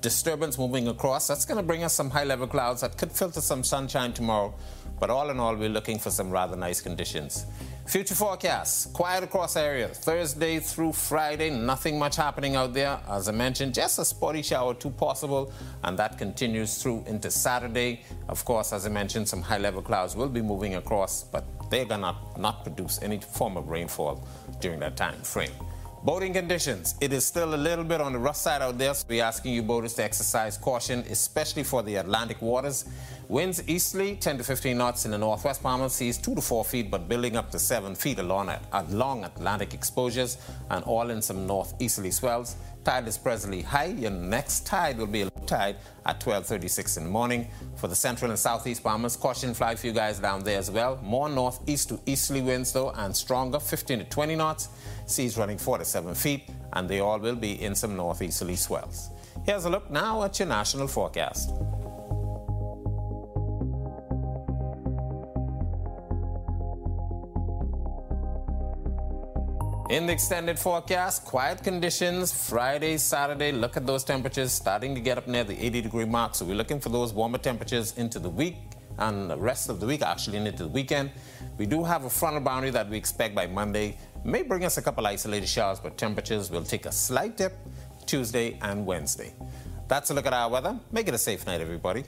[0.00, 1.28] disturbance moving across.
[1.28, 4.52] That's going to bring us some high level clouds that could filter some sunshine tomorrow.
[5.00, 7.46] But all in all, we're looking for some rather nice conditions.
[7.86, 9.88] Future forecasts, quiet across area.
[9.88, 12.98] Thursday through Friday, nothing much happening out there.
[13.08, 15.52] As I mentioned, just a spotty shower or two possible,
[15.82, 18.02] and that continues through into Saturday.
[18.28, 22.16] Of course, as I mentioned, some high-level clouds will be moving across, but they're gonna
[22.38, 24.26] not produce any form of rainfall
[24.60, 25.50] during that time frame.
[26.04, 26.96] Boating conditions.
[27.00, 29.54] It is still a little bit on the rough side out there, so we're asking
[29.54, 32.86] you boaters to exercise caution, especially for the Atlantic waters.
[33.28, 36.90] Winds easterly, 10 to 15 knots in the northwest Bahamas seas, 2 to 4 feet,
[36.90, 40.38] but building up to 7 feet along, along Atlantic exposures,
[40.70, 42.56] and all in some northeasterly swells.
[42.84, 43.94] Tide is presently high.
[43.96, 47.48] Your next tide will be a low tide at 12:36 in the morning.
[47.76, 50.98] For the central and southeast Bahamas, caution flag for you guys down there as well.
[51.00, 54.68] More northeast to easterly winds though, and stronger, 15 to 20 knots.
[55.06, 59.10] Seas running 4 to 7 feet, and they all will be in some northeasterly swells.
[59.44, 61.50] Here's a look now at your national forecast.
[69.92, 73.52] In the extended forecast, quiet conditions Friday, Saturday.
[73.52, 76.34] Look at those temperatures starting to get up near the 80 degree mark.
[76.34, 78.56] So we're looking for those warmer temperatures into the week
[78.96, 81.10] and the rest of the week, actually, into the weekend.
[81.58, 83.98] We do have a frontal boundary that we expect by Monday.
[84.24, 87.52] May bring us a couple isolated showers, but temperatures will take a slight dip
[88.06, 89.34] Tuesday and Wednesday.
[89.88, 90.80] That's a look at our weather.
[90.90, 92.04] Make it a safe night, everybody.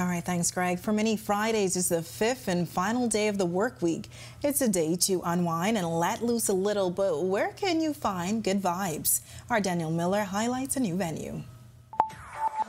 [0.00, 0.78] All right, thanks, Greg.
[0.78, 4.08] For many, Fridays is the fifth and final day of the work week.
[4.44, 8.44] It's a day to unwind and let loose a little, but where can you find
[8.44, 9.22] good vibes?
[9.50, 11.42] Our Daniel Miller highlights a new venue.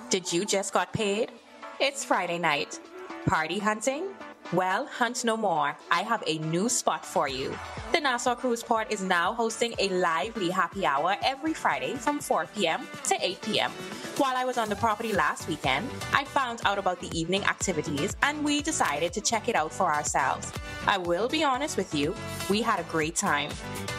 [0.09, 1.31] Did you just got paid?
[1.79, 2.79] It's Friday night.
[3.27, 4.05] Party hunting?
[4.51, 5.77] Well, hunt no more.
[5.91, 7.55] I have a new spot for you.
[7.91, 12.47] The Nassau Cruise Port is now hosting a lively happy hour every Friday from 4
[12.55, 12.87] p.m.
[13.03, 13.69] to 8 p.m.
[14.17, 18.15] While I was on the property last weekend, I found out about the evening activities
[18.23, 20.51] and we decided to check it out for ourselves.
[20.87, 22.15] I will be honest with you,
[22.49, 23.51] we had a great time.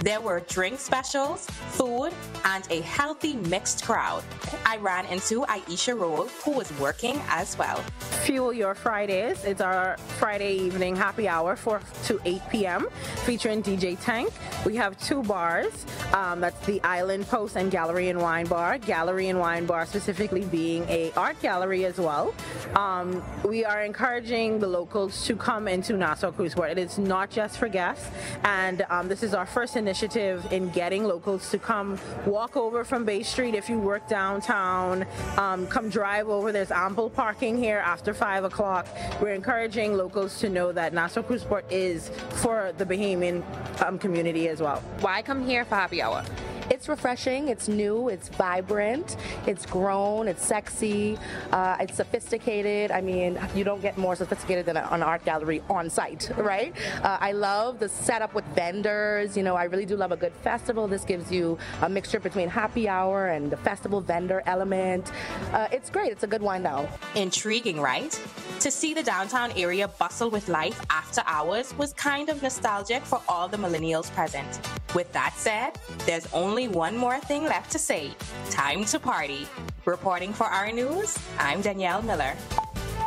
[0.03, 2.12] There were drink specials, food,
[2.45, 4.24] and a healthy mixed crowd.
[4.64, 7.85] I ran into Aisha Roll, who was working as well.
[8.24, 9.45] Fuel Your Fridays.
[9.45, 12.89] It's our Friday evening happy hour, 4 to 8 p.m.,
[13.24, 14.33] featuring DJ Tank.
[14.64, 15.85] We have two bars.
[16.14, 18.78] Um, that's the Island Post and Gallery and Wine Bar.
[18.78, 22.35] Gallery and Wine Bar specifically being a art gallery as well.
[22.74, 26.70] Um, we are encouraging the locals to come into Nassau Cruise Port.
[26.71, 28.09] It is not just for guests,
[28.45, 33.05] and um, this is our first initiative in getting locals to come walk over from
[33.05, 35.05] Bay Street if you work downtown.
[35.37, 36.53] Um, come drive over.
[36.53, 38.87] There's ample parking here after 5 o'clock.
[39.21, 42.11] We're encouraging locals to know that Nassau Cruise Port is
[42.43, 43.43] for the Bahamian
[43.83, 44.81] um, community as well.
[45.01, 46.25] Why come here for happy hour?
[46.71, 51.18] It's refreshing, it's new, it's vibrant, it's grown, it's sexy,
[51.51, 52.93] uh, it's sophisticated.
[52.93, 56.73] I mean, you don't get more sophisticated than an art gallery on site, right?
[57.03, 59.37] Uh, I love the setup with vendors.
[59.37, 60.87] You know, I really do love a good festival.
[60.87, 65.11] This gives you a mixture between happy hour and the festival vendor element.
[65.53, 66.87] Uh, it's great, it's a good wind down.
[67.16, 68.14] Intriguing, right?
[68.61, 73.23] To see the downtown area bustle with life after hours was kind of nostalgic for
[73.27, 74.61] all the millennials present.
[74.95, 78.11] With that said, there's only one more thing left to say.
[78.51, 79.49] Time to party.
[79.87, 82.35] Reporting for our news, I'm Danielle Miller.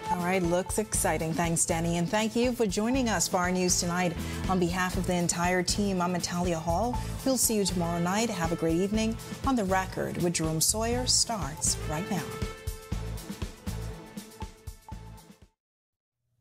[0.09, 1.33] All right, looks exciting.
[1.33, 1.97] Thanks, Danny.
[1.97, 4.13] And thank you for joining us for our news tonight.
[4.49, 6.97] On behalf of the entire team, I'm Natalia Hall.
[7.25, 8.31] We'll see you tomorrow night.
[8.31, 9.15] Have a great evening.
[9.45, 12.23] On the record with Jerome Sawyer starts right now.